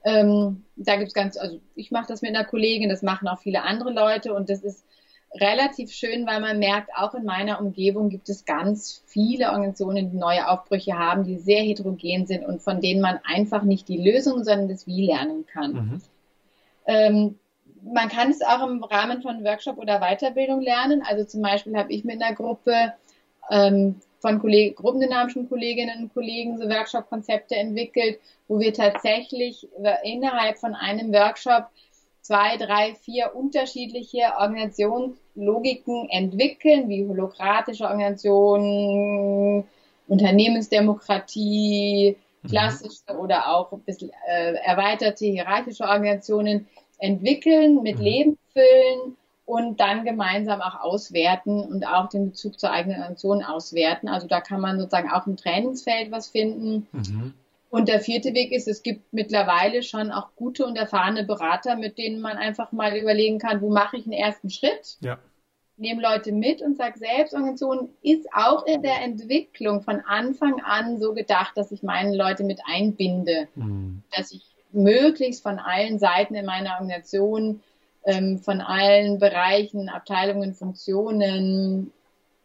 Ähm, 0.05 0.65
da 0.77 0.97
gibt's 0.97 1.15
ganz, 1.15 1.37
also 1.37 1.61
ich 1.75 1.91
mache 1.91 2.07
das 2.09 2.23
mit 2.23 2.35
einer 2.35 2.45
Kollegin, 2.45 2.89
das 2.89 3.03
machen 3.03 3.29
auch 3.29 3.39
viele 3.39 3.63
andere 3.63 3.93
Leute 3.93 4.35
und 4.35 4.49
das 4.51 4.63
ist 4.63 4.85
relativ 5.35 5.93
schön, 5.93 6.27
weil 6.27 6.41
man 6.41 6.59
merkt, 6.59 6.91
auch 6.97 7.15
in 7.15 7.25
meiner 7.25 7.61
Umgebung 7.61 8.09
gibt 8.09 8.29
es 8.29 8.45
ganz 8.45 9.03
viele 9.07 9.49
Organisationen, 9.49 10.11
die 10.11 10.17
neue 10.17 10.49
Aufbrüche 10.49 10.99
haben, 10.99 11.25
die 11.25 11.37
sehr 11.37 11.63
heterogen 11.63 12.27
sind 12.27 12.45
und 12.45 12.63
von 12.63 12.81
denen 12.81 13.01
man 13.01 13.21
einfach 13.25 13.63
nicht 13.63 13.89
die 13.89 13.99
Lösung, 13.99 14.45
sondern 14.45 14.69
das 14.69 14.87
Wie 14.87 15.07
lernen 15.07 15.47
kann. 15.47 15.73
Mhm. 15.73 16.03
Ähm, 16.87 17.39
man 17.83 18.09
kann 18.09 18.31
es 18.31 18.43
auch 18.43 18.67
im 18.67 18.83
Rahmen 18.83 19.23
von 19.23 19.45
Workshop 19.45 19.79
oder 19.79 20.01
Weiterbildung 20.01 20.61
lernen. 20.61 21.03
Also 21.07 21.25
zum 21.25 21.43
Beispiel 21.43 21.77
habe 21.77 21.93
ich 21.93 22.05
mit 22.05 22.21
einer 22.21 22.35
Gruppe 22.35 22.95
ähm, 23.51 23.97
von 24.19 24.41
Kolleg 24.41 24.77
gruppendynamischen 24.77 25.49
Kolleginnen 25.49 26.05
und 26.05 26.15
Kollegen 26.15 26.59
so 26.59 26.69
Workshop-Konzepte 26.69 27.55
entwickelt, 27.55 28.19
wo 28.49 28.59
wir 28.59 28.73
tatsächlich 28.73 29.69
innerhalb 30.03 30.59
von 30.59 30.75
einem 30.75 31.13
Workshop 31.13 31.67
zwei, 32.27 32.57
drei, 32.57 32.95
vier 32.97 33.37
unterschiedliche 33.37 34.33
Organisationslogiken 34.39 36.09
entwickeln, 36.11 36.89
wie 36.89 37.07
holokratische 37.07 37.85
Organisationen, 37.85 39.63
Unternehmensdemokratie, 40.09 42.17
mhm. 42.43 42.49
klassische 42.49 43.17
oder 43.17 43.55
auch 43.55 43.71
ein 43.73 43.79
bisschen 43.81 44.11
äh, 44.29 44.55
erweiterte 44.55 45.27
hierarchische 45.27 45.85
Organisationen 45.85 46.67
entwickeln, 46.99 47.83
mit 47.83 47.99
mhm. 47.99 48.03
Leben 48.03 48.39
füllen 48.53 49.17
und 49.45 49.79
dann 49.79 50.05
gemeinsam 50.05 50.61
auch 50.61 50.81
auswerten 50.81 51.61
und 51.61 51.87
auch 51.87 52.09
den 52.09 52.31
Bezug 52.31 52.59
zur 52.59 52.73
eigenen 52.73 52.97
Organisation 52.97 53.45
auswerten. 53.45 54.09
Also 54.09 54.27
da 54.27 54.41
kann 54.41 54.61
man 54.61 54.81
sozusagen 54.81 55.13
auch 55.13 55.29
im 55.29 55.37
Trainingsfeld 55.37 56.11
was 56.11 56.29
finden. 56.29 56.89
Mhm. 56.91 57.35
Und 57.77 57.89
der 57.89 58.01
vierte 58.01 58.33
Weg 58.33 58.53
ist, 58.53 58.69
es 58.69 58.83
gibt 58.83 59.13
mittlerweile 59.13 59.83
schon 59.83 60.11
auch 60.11 60.29
gute 60.35 60.65
und 60.65 60.77
erfahrene 60.77 61.25
Berater, 61.25 61.77
mit 61.77 61.99
denen 61.99 62.23
man 62.23 62.39
einfach 62.39 62.73
mal 62.73 62.97
überlegen 62.97 63.39
kann, 63.39 63.61
wo 63.61 63.69
mache 63.69 63.99
ich 63.99 64.05
einen 64.05 64.15
ersten 64.15 64.49
Schritt? 64.49 64.97
Ja. 65.01 65.19
Nehme 65.77 66.01
Leute 66.01 66.33
mit 66.33 66.63
und 66.63 66.79
sage, 66.79 66.99
Selbstorganisation 66.99 67.91
ist 68.01 68.27
auch 68.33 68.65
in 68.65 68.81
der 68.81 69.03
Entwicklung 69.03 69.83
von 69.83 70.01
Anfang 70.01 70.63
an 70.65 70.99
so 70.99 71.13
gedacht, 71.13 71.53
dass 71.55 71.71
ich 71.71 71.83
meine 71.83 72.17
Leute 72.17 72.45
mit 72.45 72.61
einbinde, 72.65 73.47
mhm. 73.57 74.03
dass 74.17 74.33
ich 74.33 74.47
möglichst 74.73 75.43
von 75.43 75.59
allen 75.59 75.99
Seiten 75.99 76.35
in 76.35 76.47
meiner 76.47 76.77
Organisation, 76.77 77.61
ähm, 78.07 78.39
von 78.39 78.63
allen 78.63 79.19
Bereichen, 79.19 79.91
Abteilungen, 79.91 80.55
Funktionen, 80.55 81.93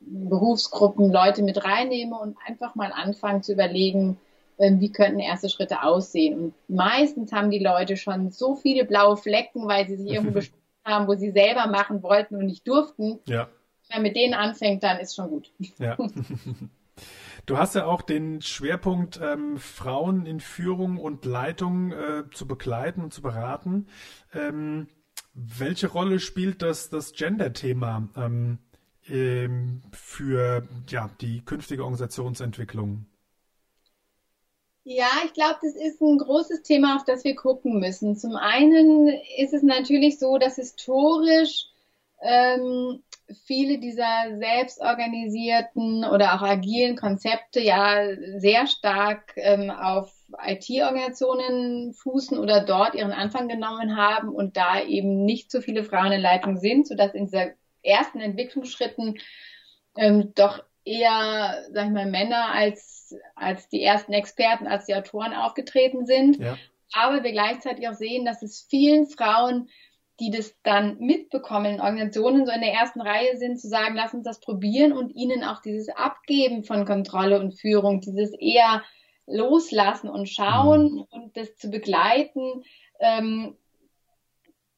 Berufsgruppen 0.01 1.09
Leute 1.09 1.41
mit 1.41 1.63
reinnehme 1.63 2.19
und 2.19 2.35
einfach 2.45 2.75
mal 2.75 2.91
anfangen 2.91 3.43
zu 3.43 3.53
überlegen, 3.53 4.17
wie 4.61 4.91
könnten 4.91 5.19
erste 5.19 5.49
Schritte 5.49 5.83
aussehen. 5.83 6.39
Und 6.39 6.53
meistens 6.67 7.31
haben 7.31 7.51
die 7.51 7.59
Leute 7.59 7.97
schon 7.97 8.31
so 8.31 8.55
viele 8.55 8.85
blaue 8.85 9.17
Flecken, 9.17 9.67
weil 9.67 9.87
sie 9.87 9.97
sich 9.97 10.11
irgendwo 10.11 10.33
bestimmt 10.33 10.61
haben, 10.85 11.07
wo 11.07 11.15
sie 11.15 11.31
selber 11.31 11.67
machen 11.67 12.03
wollten 12.03 12.35
und 12.35 12.45
nicht 12.45 12.67
durften. 12.67 13.19
Ja. 13.25 13.49
Wenn 13.89 13.97
man 13.97 14.03
mit 14.03 14.15
denen 14.15 14.33
anfängt, 14.33 14.83
dann 14.83 14.99
ist 14.99 15.15
schon 15.15 15.29
gut. 15.29 15.51
Ja. 15.77 15.97
Du 17.45 17.57
hast 17.57 17.73
ja 17.73 17.85
auch 17.85 18.01
den 18.01 18.41
Schwerpunkt 18.41 19.19
ähm, 19.21 19.57
Frauen 19.57 20.25
in 20.25 20.39
Führung 20.39 20.97
und 20.97 21.25
Leitung 21.25 21.91
äh, 21.91 22.23
zu 22.31 22.47
begleiten 22.47 23.01
und 23.01 23.13
zu 23.13 23.21
beraten. 23.21 23.87
Ähm, 24.33 24.87
welche 25.33 25.87
Rolle 25.87 26.19
spielt 26.19 26.61
das, 26.61 26.89
das 26.89 27.13
Gender-Thema 27.13 28.09
ähm, 28.15 28.59
ähm 29.07 29.81
für 29.91 30.67
ja, 30.87 31.09
die 31.19 31.43
künftige 31.43 31.83
Organisationsentwicklung? 31.83 33.07
Ja, 34.83 35.09
ich 35.25 35.33
glaube, 35.33 35.59
das 35.61 35.75
ist 35.75 36.01
ein 36.01 36.17
großes 36.17 36.63
Thema, 36.63 36.95
auf 36.95 37.03
das 37.05 37.23
wir 37.23 37.35
gucken 37.35 37.79
müssen. 37.79 38.15
Zum 38.17 38.35
einen 38.35 39.07
ist 39.37 39.53
es 39.53 39.61
natürlich 39.61 40.17
so, 40.17 40.37
dass 40.39 40.55
historisch 40.55 41.67
ähm, 42.21 43.03
viele 43.45 43.77
dieser 43.79 44.37
selbstorganisierten 44.37 46.03
oder 46.05 46.33
auch 46.35 46.41
agilen 46.41 46.95
Konzepte 46.95 47.59
ja 47.61 48.07
sehr 48.39 48.65
stark 48.67 49.33
ähm, 49.35 49.69
auf 49.69 50.11
IT-Organisationen 50.43 51.93
fußen 51.93 52.37
oder 52.39 52.61
dort 52.65 52.95
ihren 52.95 53.11
Anfang 53.11 53.47
genommen 53.47 53.97
haben 53.97 54.29
und 54.29 54.57
da 54.57 54.81
eben 54.81 55.25
nicht 55.25 55.51
so 55.51 55.61
viele 55.61 55.83
Frauen 55.83 56.11
in 56.11 56.21
Leitung 56.21 56.57
sind, 56.57 56.87
sodass 56.87 57.13
in 57.13 57.25
dieser 57.25 57.51
ersten 57.83 58.19
Entwicklungsschritten 58.19 59.19
ähm, 59.95 60.33
doch 60.35 60.63
eher, 60.85 61.65
sag 61.71 61.87
ich 61.87 61.91
mal, 61.91 62.09
Männer 62.09 62.51
als, 62.51 63.15
als 63.35 63.69
die 63.69 63.83
ersten 63.83 64.13
Experten, 64.13 64.67
als 64.67 64.85
die 64.85 64.95
Autoren 64.95 65.33
aufgetreten 65.33 66.05
sind. 66.05 66.39
Ja. 66.39 66.57
Aber 66.93 67.23
wir 67.23 67.31
gleichzeitig 67.31 67.87
auch 67.87 67.93
sehen, 67.93 68.25
dass 68.25 68.41
es 68.41 68.67
vielen 68.69 69.07
Frauen, 69.07 69.69
die 70.19 70.29
das 70.29 70.55
dann 70.63 70.99
mitbekommen, 70.99 71.75
in 71.75 71.81
Organisationen 71.81 72.45
so 72.45 72.51
in 72.51 72.61
der 72.61 72.73
ersten 72.73 73.01
Reihe 73.01 73.37
sind, 73.37 73.59
zu 73.59 73.67
sagen, 73.67 73.95
lass 73.95 74.13
uns 74.13 74.23
das 74.23 74.39
probieren 74.39 74.93
und 74.93 75.09
ihnen 75.15 75.43
auch 75.43 75.61
dieses 75.61 75.89
Abgeben 75.89 76.63
von 76.63 76.85
Kontrolle 76.85 77.39
und 77.39 77.59
Führung, 77.59 78.01
dieses 78.01 78.33
eher 78.33 78.83
loslassen 79.25 80.09
und 80.09 80.27
schauen 80.27 80.93
mhm. 80.93 81.05
und 81.09 81.37
das 81.37 81.55
zu 81.55 81.69
begleiten, 81.69 82.63
ähm, 82.99 83.57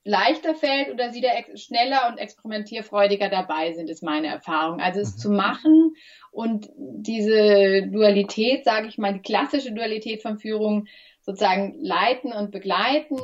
leichter 0.06 0.56
fällt 0.56 0.92
oder 0.92 1.12
sie 1.12 1.22
da 1.22 1.30
schneller 1.56 2.10
und 2.10 2.18
experimentierfreudiger 2.18 3.30
dabei 3.30 3.74
sind, 3.74 3.90
ist 3.90 4.04
meine 4.04 4.28
Erfahrung. 4.28 4.82
Also 4.82 5.00
es 5.00 5.16
mhm. 5.16 5.20
zu 5.20 5.32
machen 5.32 5.96
und 6.32 6.70
diese 6.78 7.88
Dualität, 7.88 8.66
sage 8.66 8.88
ich 8.88 8.98
mal, 8.98 9.14
die 9.14 9.22
klassische 9.22 9.72
Dualität 9.72 10.22
von 10.22 10.40
Führung 10.40 10.88
sozusagen 11.22 11.76
leiten 11.82 12.34
und 12.34 12.52
begleiten, 12.52 13.18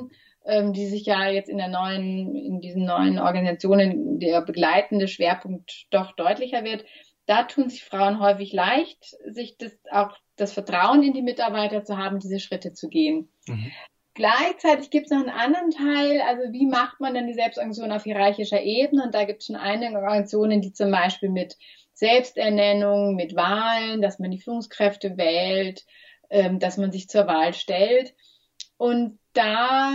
ähm, 0.45 0.71
die 0.71 0.87
sich 0.87 1.05
ja 1.05 1.27
jetzt 1.29 1.49
in 1.49 1.57
der 1.57 1.67
neuen, 1.67 2.35
in 2.35 2.61
diesen 2.61 2.85
neuen 2.85 3.19
Organisationen 3.19 4.19
der 4.19 4.41
begleitende 4.41 5.07
Schwerpunkt 5.07 5.87
doch 5.91 6.13
deutlicher 6.13 6.63
wird. 6.63 6.85
Da 7.25 7.43
tun 7.43 7.69
sich 7.69 7.83
Frauen 7.83 8.19
häufig 8.19 8.53
leicht, 8.53 9.15
sich 9.27 9.57
das 9.57 9.77
auch 9.91 10.17
das 10.37 10.53
Vertrauen 10.53 11.03
in 11.03 11.13
die 11.13 11.21
Mitarbeiter 11.21 11.83
zu 11.83 11.97
haben, 11.97 12.19
diese 12.19 12.39
Schritte 12.39 12.73
zu 12.73 12.87
gehen. 12.87 13.29
Mhm. 13.47 13.71
Gleichzeitig 14.19 14.89
gibt 14.89 15.05
es 15.05 15.11
noch 15.11 15.19
einen 15.19 15.29
anderen 15.29 15.71
Teil, 15.71 16.19
also 16.19 16.51
wie 16.51 16.65
macht 16.65 16.99
man 16.99 17.13
denn 17.13 17.27
die 17.27 17.35
Selbstorganisation 17.35 17.93
auf 17.93 18.03
hierarchischer 18.03 18.61
Ebene? 18.61 19.03
Und 19.03 19.15
da 19.15 19.23
gibt 19.23 19.39
es 19.39 19.45
schon 19.45 19.55
einige 19.55 19.95
Organisationen, 19.95 20.59
die 20.59 20.73
zum 20.73 20.91
Beispiel 20.91 21.29
mit 21.29 21.55
Selbsternennung, 21.93 23.15
mit 23.15 23.37
Wahlen, 23.37 24.01
dass 24.01 24.19
man 24.19 24.29
die 24.29 24.41
Führungskräfte 24.41 25.15
wählt, 25.15 25.85
ähm, 26.29 26.59
dass 26.59 26.75
man 26.75 26.91
sich 26.91 27.07
zur 27.07 27.27
Wahl 27.27 27.53
stellt. 27.53 28.13
Und 28.75 29.19
da 29.31 29.93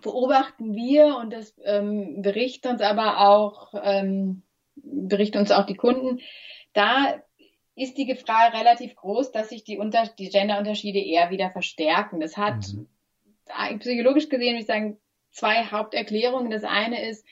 beobachten 0.00 0.74
wir 0.74 1.18
und 1.18 1.30
das 1.30 1.54
ähm, 1.62 2.22
berichten 2.22 2.68
uns 2.68 2.80
aber 2.80 3.20
auch, 3.28 3.74
ähm, 3.82 4.44
berichten 4.76 5.36
uns 5.36 5.50
auch 5.50 5.66
die 5.66 5.76
Kunden, 5.76 6.20
da 6.72 7.22
ist 7.74 7.98
die 7.98 8.06
Gefahr 8.06 8.54
relativ 8.54 8.96
groß, 8.96 9.30
dass 9.30 9.50
sich 9.50 9.62
die, 9.62 9.76
Unter 9.76 10.06
die 10.06 10.30
Genderunterschiede 10.30 11.00
eher 11.00 11.28
wieder 11.28 11.50
verstärken. 11.50 12.18
Das 12.20 12.38
hat 12.38 12.66
mhm 12.72 12.88
psychologisch 13.78 14.28
gesehen 14.28 14.52
würde 14.52 14.60
ich 14.60 14.66
sagen, 14.66 15.00
zwei 15.30 15.66
Haupterklärungen. 15.66 16.50
Das 16.50 16.64
eine 16.64 17.08
ist, 17.08 17.24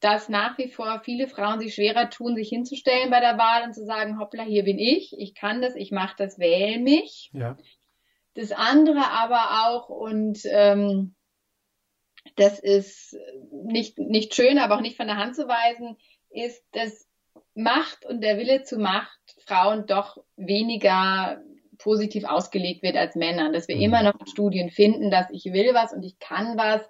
dass 0.00 0.28
nach 0.28 0.58
wie 0.58 0.68
vor 0.68 1.00
viele 1.04 1.28
Frauen 1.28 1.60
sich 1.60 1.74
schwerer 1.74 2.10
tun, 2.10 2.36
sich 2.36 2.48
hinzustellen 2.48 3.10
bei 3.10 3.20
der 3.20 3.38
Wahl 3.38 3.62
und 3.64 3.74
zu 3.74 3.84
sagen, 3.84 4.18
hoppla, 4.18 4.42
hier 4.42 4.64
bin 4.64 4.78
ich, 4.78 5.14
ich 5.16 5.34
kann 5.34 5.62
das, 5.62 5.74
ich 5.76 5.92
mache 5.92 6.14
das, 6.18 6.38
wähle 6.38 6.78
mich. 6.78 7.30
Ja. 7.32 7.56
Das 8.34 8.52
andere 8.52 9.10
aber 9.10 9.66
auch, 9.66 9.88
und 9.88 10.40
ähm, 10.44 11.14
das 12.36 12.58
ist 12.58 13.16
nicht, 13.50 13.98
nicht 13.98 14.34
schön, 14.34 14.58
aber 14.58 14.76
auch 14.76 14.80
nicht 14.80 14.96
von 14.96 15.06
der 15.06 15.16
Hand 15.16 15.36
zu 15.36 15.46
weisen, 15.46 15.96
ist, 16.30 16.62
dass 16.72 17.08
Macht 17.54 18.04
und 18.04 18.20
der 18.20 18.36
Wille 18.38 18.64
zu 18.64 18.78
Macht 18.78 19.18
Frauen 19.46 19.86
doch 19.86 20.18
weniger 20.36 21.40
positiv 21.78 22.24
ausgelegt 22.24 22.82
wird 22.82 22.96
als 22.96 23.14
Männern. 23.14 23.52
Dass 23.52 23.68
wir 23.68 23.76
mhm. 23.76 23.82
immer 23.82 24.02
noch 24.02 24.14
Studien 24.26 24.70
finden, 24.70 25.10
dass 25.10 25.26
ich 25.30 25.44
will 25.46 25.74
was 25.74 25.92
und 25.92 26.04
ich 26.04 26.18
kann 26.18 26.56
was 26.56 26.80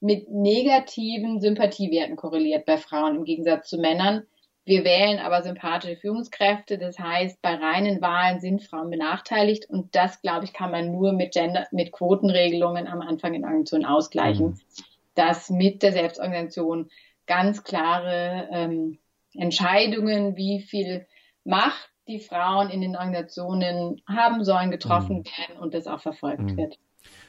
mit 0.00 0.30
negativen 0.30 1.40
Sympathiewerten 1.40 2.16
korreliert 2.16 2.64
bei 2.64 2.78
Frauen 2.78 3.16
im 3.16 3.24
Gegensatz 3.24 3.68
zu 3.68 3.78
Männern. 3.78 4.22
Wir 4.64 4.84
wählen 4.84 5.18
aber 5.18 5.42
sympathische 5.42 5.96
Führungskräfte. 5.96 6.78
Das 6.78 6.98
heißt, 6.98 7.42
bei 7.42 7.54
reinen 7.54 8.00
Wahlen 8.00 8.40
sind 8.40 8.62
Frauen 8.62 8.90
benachteiligt. 8.90 9.68
Und 9.68 9.94
das, 9.94 10.22
glaube 10.22 10.44
ich, 10.44 10.52
kann 10.52 10.70
man 10.70 10.92
nur 10.92 11.12
mit 11.12 11.32
Gender, 11.32 11.66
mit 11.72 11.92
Quotenregelungen 11.92 12.86
am 12.86 13.00
Anfang 13.00 13.34
in 13.34 13.44
Organisationen 13.44 13.84
ausgleichen, 13.84 14.46
mhm. 14.46 14.60
dass 15.14 15.50
mit 15.50 15.82
der 15.82 15.92
Selbstorganisation 15.92 16.90
ganz 17.26 17.64
klare 17.64 18.48
ähm, 18.52 18.98
Entscheidungen, 19.34 20.36
wie 20.36 20.60
viel 20.60 21.06
Macht 21.44 21.89
die 22.10 22.20
Frauen 22.20 22.70
in 22.70 22.80
den 22.80 22.96
Organisationen 22.96 24.02
haben 24.06 24.44
sollen, 24.44 24.70
getroffen 24.70 25.18
mhm. 25.18 25.24
werden 25.24 25.60
und 25.60 25.74
das 25.74 25.86
auch 25.86 26.00
verfolgt 26.00 26.42
mhm. 26.42 26.56
wird. 26.56 26.78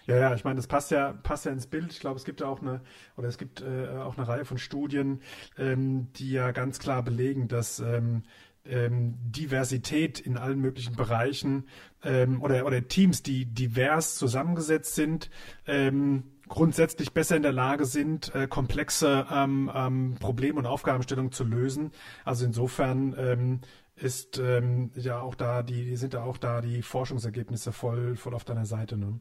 Ja, 0.08 0.18
ja, 0.18 0.34
ich 0.34 0.44
meine, 0.44 0.58
das 0.58 0.68
passt 0.68 0.92
ja, 0.92 1.14
passt 1.24 1.46
ja 1.46 1.52
ins 1.52 1.68
Bild. 1.68 1.94
Ich 1.94 2.00
glaube, 2.00 2.18
es 2.18 2.26
gibt 2.26 2.42
ja 2.42 2.48
auch 2.48 2.62
eine, 2.62 2.82
oder 3.18 3.28
es 3.28 3.38
gibt 3.38 3.62
äh, 3.62 3.88
auch 4.00 4.18
eine 4.18 4.28
Reihe 4.28 4.46
von 4.46 4.58
Studien, 4.58 5.22
ähm, 5.58 6.12
die 6.16 6.32
ja 6.32 6.52
ganz 6.52 6.80
klar 6.80 7.04
belegen, 7.04 7.48
dass 7.48 7.80
ähm, 7.80 8.24
ähm, 8.66 9.16
Diversität 9.24 10.20
in 10.20 10.38
allen 10.38 10.60
möglichen 10.60 10.96
Bereichen 10.96 11.68
ähm, 12.04 12.42
oder, 12.42 12.66
oder 12.66 12.88
Teams, 12.88 13.24
die 13.24 13.46
divers 13.46 14.16
zusammengesetzt 14.16 14.96
sind, 14.96 15.30
ähm, 15.66 16.24
grundsätzlich 16.48 17.14
besser 17.14 17.38
in 17.38 17.44
der 17.44 17.54
Lage 17.54 17.86
sind, 17.86 18.36
äh, 18.36 18.46
komplexe 18.46 19.26
ähm, 19.32 19.72
ähm, 19.74 20.16
Probleme 20.20 20.60
und 20.60 20.66
Aufgabenstellungen 20.66 21.32
zu 21.32 21.46
lösen. 21.46 21.92
Also 22.26 22.46
insofern 22.46 23.16
ähm, 23.18 23.62
ist 24.02 24.40
ähm, 24.40 24.92
ja 24.96 25.22
auch 25.22 25.36
da 25.36 25.64
die 25.64 25.96
sind 25.96 26.14
ja 26.14 26.24
auch 26.24 26.38
da 26.38 26.62
die 26.62 26.82
Forschungsergebnisse 26.82 27.72
voll 27.72 28.16
voll 28.16 28.34
auf 28.34 28.44
deiner 28.44 28.66
Seite. 28.66 28.98
Ne? 28.98 29.20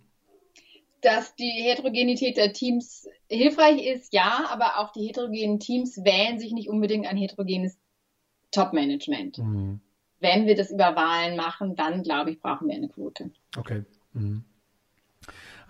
Dass 1.03 1.35
die 1.35 1.51
Heterogenität 1.51 2.37
der 2.37 2.53
Teams 2.53 3.09
hilfreich 3.29 3.85
ist, 3.87 4.12
ja, 4.12 4.47
aber 4.51 4.79
auch 4.79 4.93
die 4.93 5.07
heterogenen 5.07 5.59
Teams 5.59 5.99
wählen 6.05 6.38
sich 6.38 6.53
nicht 6.53 6.69
unbedingt 6.69 7.07
ein 7.07 7.16
heterogenes 7.16 7.79
Top-Management. 8.51 9.38
Mhm. 9.38 9.81
Wenn 10.19 10.47
wir 10.47 10.55
das 10.55 10.71
über 10.71 10.97
Wahlen 10.97 11.37
machen, 11.37 11.77
dann 11.77 12.03
glaube 12.03 12.33
ich, 12.33 12.40
brauchen 12.40 12.69
wir 12.69 12.75
eine 12.75 12.88
Quote. 12.88 13.31
Okay. 13.57 13.85
Mhm. 14.12 14.45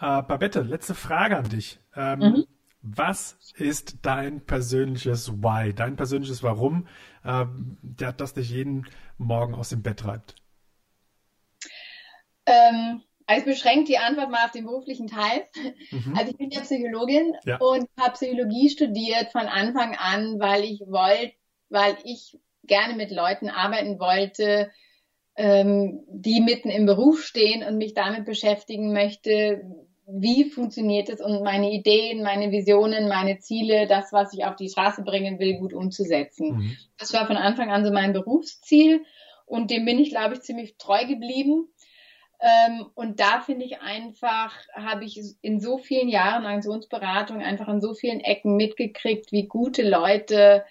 Äh, 0.01 0.23
Babette, 0.23 0.63
letzte 0.63 0.95
Frage 0.95 1.37
an 1.37 1.49
dich. 1.49 1.79
Ähm, 1.95 2.19
mhm. 2.19 2.47
Was 2.83 3.39
ist 3.57 3.99
dein 4.03 4.45
persönliches 4.47 5.31
Why, 5.33 5.75
dein 5.75 5.97
persönliches 5.97 6.43
Warum, 6.43 6.87
äh, 7.25 7.45
der, 7.83 8.13
das 8.13 8.33
dich 8.33 8.51
jeden 8.51 8.87
Morgen 9.19 9.55
aus 9.55 9.69
dem 9.69 9.83
Bett 9.83 9.99
treibt? 9.99 10.35
Ähm, 12.47 13.03
also 13.27 13.45
beschränkt 13.45 13.89
die 13.89 13.99
Antwort 13.99 14.31
mal 14.31 14.47
auf 14.47 14.51
den 14.51 14.65
beruflichen 14.65 15.07
Teil. 15.07 15.47
Mhm. 15.91 16.17
Also 16.17 16.33
ich 16.33 16.39
bin 16.39 16.51
ja 16.51 16.63
Psychologin 16.63 17.35
ja. 17.45 17.59
und 17.59 17.89
habe 17.99 18.15
Psychologie 18.15 18.71
studiert 18.71 19.31
von 19.31 19.47
Anfang 19.47 19.95
an, 19.97 20.41
weil 20.41 20.65
ich 20.65 20.81
wollte, 20.81 21.35
weil 21.69 21.97
ich 22.05 22.39
gerne 22.65 22.95
mit 22.95 23.11
Leuten 23.11 23.51
arbeiten 23.51 24.01
wollte, 24.01 24.71
ähm, 25.37 26.03
die 26.09 26.41
mitten 26.41 26.71
im 26.71 26.87
Beruf 26.87 27.23
stehen 27.25 27.63
und 27.63 27.77
mich 27.77 27.95
damit 27.95 28.25
beschäftigen 28.25 28.93
möchte, 28.93 29.63
wie 30.13 30.51
funktioniert 30.51 31.09
es 31.09 31.21
und 31.21 31.43
meine 31.43 31.71
Ideen, 31.71 32.23
meine 32.23 32.51
Visionen, 32.51 33.09
meine 33.09 33.39
Ziele, 33.39 33.87
das, 33.87 34.13
was 34.13 34.33
ich 34.33 34.45
auf 34.45 34.57
die 34.57 34.69
Straße 34.69 35.03
bringen 35.03 35.39
will, 35.39 35.59
gut 35.59 35.73
umzusetzen. 35.73 36.57
Mhm. 36.57 36.77
Das 36.99 37.13
war 37.13 37.27
von 37.27 37.37
Anfang 37.37 37.71
an 37.71 37.85
so 37.85 37.93
mein 37.93 38.13
Berufsziel 38.13 39.05
und 39.47 39.71
dem 39.71 39.85
bin 39.85 39.99
ich, 39.99 40.11
glaube 40.11 40.35
ich, 40.35 40.43
ziemlich 40.43 40.77
treu 40.79 41.05
geblieben. 41.07 41.69
Ähm, 42.41 42.87
und 42.95 43.21
da 43.21 43.41
finde 43.41 43.67
ich 43.67 43.81
einfach, 43.81 44.55
habe 44.73 45.05
ich 45.05 45.21
in 45.43 45.61
so 45.61 45.77
vielen 45.77 46.09
Jahren 46.09 46.45
Organisationsberatung 46.45 47.43
einfach 47.43 47.69
an 47.69 47.81
so 47.81 47.93
vielen 47.93 48.21
Ecken 48.21 48.57
mitgekriegt, 48.57 49.31
wie 49.31 49.47
gute 49.47 49.87
Leute 49.87 50.65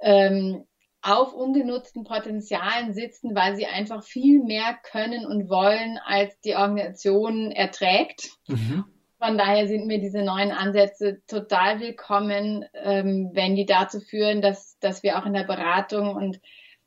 ähm, 0.00 0.64
auf 1.02 1.32
ungenutzten 1.32 2.04
Potenzialen 2.04 2.92
sitzen, 2.92 3.34
weil 3.34 3.56
sie 3.56 3.66
einfach 3.66 4.02
viel 4.02 4.42
mehr 4.42 4.76
können 4.82 5.26
und 5.26 5.48
wollen, 5.48 5.98
als 6.04 6.38
die 6.40 6.56
Organisation 6.56 7.52
erträgt. 7.52 8.30
Mhm. 8.48 8.84
Von 9.18 9.36
daher 9.36 9.66
sind 9.66 9.86
mir 9.86 9.98
diese 9.98 10.22
neuen 10.22 10.52
Ansätze 10.52 11.20
total 11.26 11.80
willkommen, 11.80 12.64
ähm, 12.72 13.30
wenn 13.32 13.56
die 13.56 13.66
dazu 13.66 14.00
führen, 14.00 14.42
dass, 14.42 14.78
dass 14.78 15.02
wir 15.02 15.18
auch 15.18 15.26
in 15.26 15.32
der 15.32 15.44
Beratung 15.44 16.14
und 16.14 16.40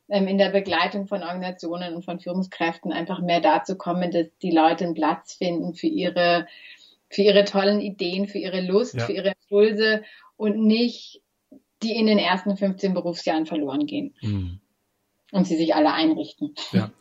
ähm, 0.08 0.28
in 0.28 0.38
der 0.38 0.50
Begleitung 0.50 1.06
von 1.06 1.22
Organisationen 1.22 1.94
und 1.94 2.04
von 2.04 2.20
Führungskräften 2.20 2.92
einfach 2.92 3.20
mehr 3.20 3.40
dazu 3.40 3.76
kommen, 3.76 4.10
dass 4.10 4.26
die 4.42 4.50
Leute 4.50 4.84
einen 4.84 4.94
Platz 4.94 5.34
finden 5.34 5.74
für 5.74 5.86
ihre, 5.86 6.46
für 7.08 7.22
ihre 7.22 7.44
tollen 7.44 7.80
Ideen, 7.80 8.28
für 8.28 8.38
ihre 8.38 8.60
Lust, 8.60 8.94
ja. 8.94 9.06
für 9.06 9.12
ihre 9.12 9.32
Impulse 9.42 10.02
und 10.36 10.56
nicht 10.56 11.22
die 11.82 11.92
in 11.92 12.06
den 12.06 12.18
ersten 12.18 12.56
15 12.56 12.94
Berufsjahren 12.94 13.46
verloren 13.46 13.86
gehen. 13.86 14.14
Mhm. 14.20 14.60
Und 15.32 15.46
sie 15.46 15.56
sich 15.56 15.74
alle 15.74 15.92
einrichten. 15.92 16.54
Ja. 16.72 16.90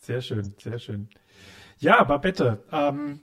Sehr 0.00 0.22
schön, 0.22 0.54
sehr 0.58 0.78
schön. 0.78 1.08
Ja, 1.78 2.02
Babette, 2.04 2.64
ähm, 2.72 3.20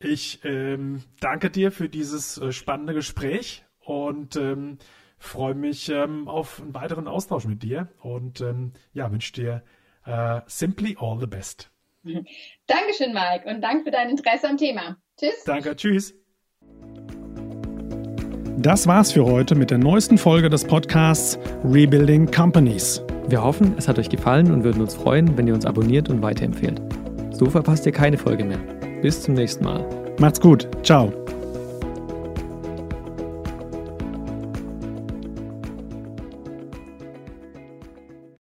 ich 0.00 0.44
ähm, 0.44 1.04
danke 1.20 1.50
dir 1.50 1.70
für 1.70 1.88
dieses 1.88 2.36
äh, 2.36 2.52
spannende 2.52 2.94
Gespräch 2.94 3.64
und 3.78 4.36
ähm, 4.36 4.78
freue 5.18 5.54
mich 5.54 5.88
ähm, 5.88 6.28
auf 6.28 6.60
einen 6.60 6.74
weiteren 6.74 7.08
Austausch 7.08 7.46
mit 7.46 7.62
dir 7.62 7.88
und 8.00 8.40
ähm, 8.40 8.72
ja, 8.92 9.10
wünsche 9.10 9.32
dir 9.32 9.64
äh, 10.04 10.40
simply 10.46 10.96
all 10.98 11.18
the 11.20 11.26
best. 11.26 11.70
Dankeschön, 12.66 13.14
Mike, 13.14 13.48
und 13.48 13.62
danke 13.62 13.84
für 13.84 13.90
dein 13.92 14.10
Interesse 14.10 14.48
am 14.48 14.56
Thema. 14.56 14.98
Tschüss. 15.16 15.44
Danke, 15.44 15.76
tschüss. 15.76 16.14
Das 18.64 18.86
war's 18.86 19.12
für 19.12 19.26
heute 19.26 19.54
mit 19.56 19.70
der 19.70 19.76
neuesten 19.76 20.16
Folge 20.16 20.48
des 20.48 20.64
Podcasts 20.64 21.38
Rebuilding 21.64 22.30
Companies. 22.30 23.02
Wir 23.28 23.44
hoffen, 23.44 23.74
es 23.76 23.86
hat 23.86 23.98
euch 23.98 24.08
gefallen 24.08 24.50
und 24.50 24.64
würden 24.64 24.80
uns 24.80 24.94
freuen, 24.94 25.36
wenn 25.36 25.46
ihr 25.46 25.52
uns 25.52 25.66
abonniert 25.66 26.08
und 26.08 26.22
weiterempfehlt. 26.22 26.80
So 27.30 27.44
verpasst 27.44 27.84
ihr 27.84 27.92
keine 27.92 28.16
Folge 28.16 28.42
mehr. 28.42 28.56
Bis 29.02 29.20
zum 29.20 29.34
nächsten 29.34 29.64
Mal. 29.64 29.84
Macht's 30.18 30.40
gut. 30.40 30.66
Ciao. 30.82 31.12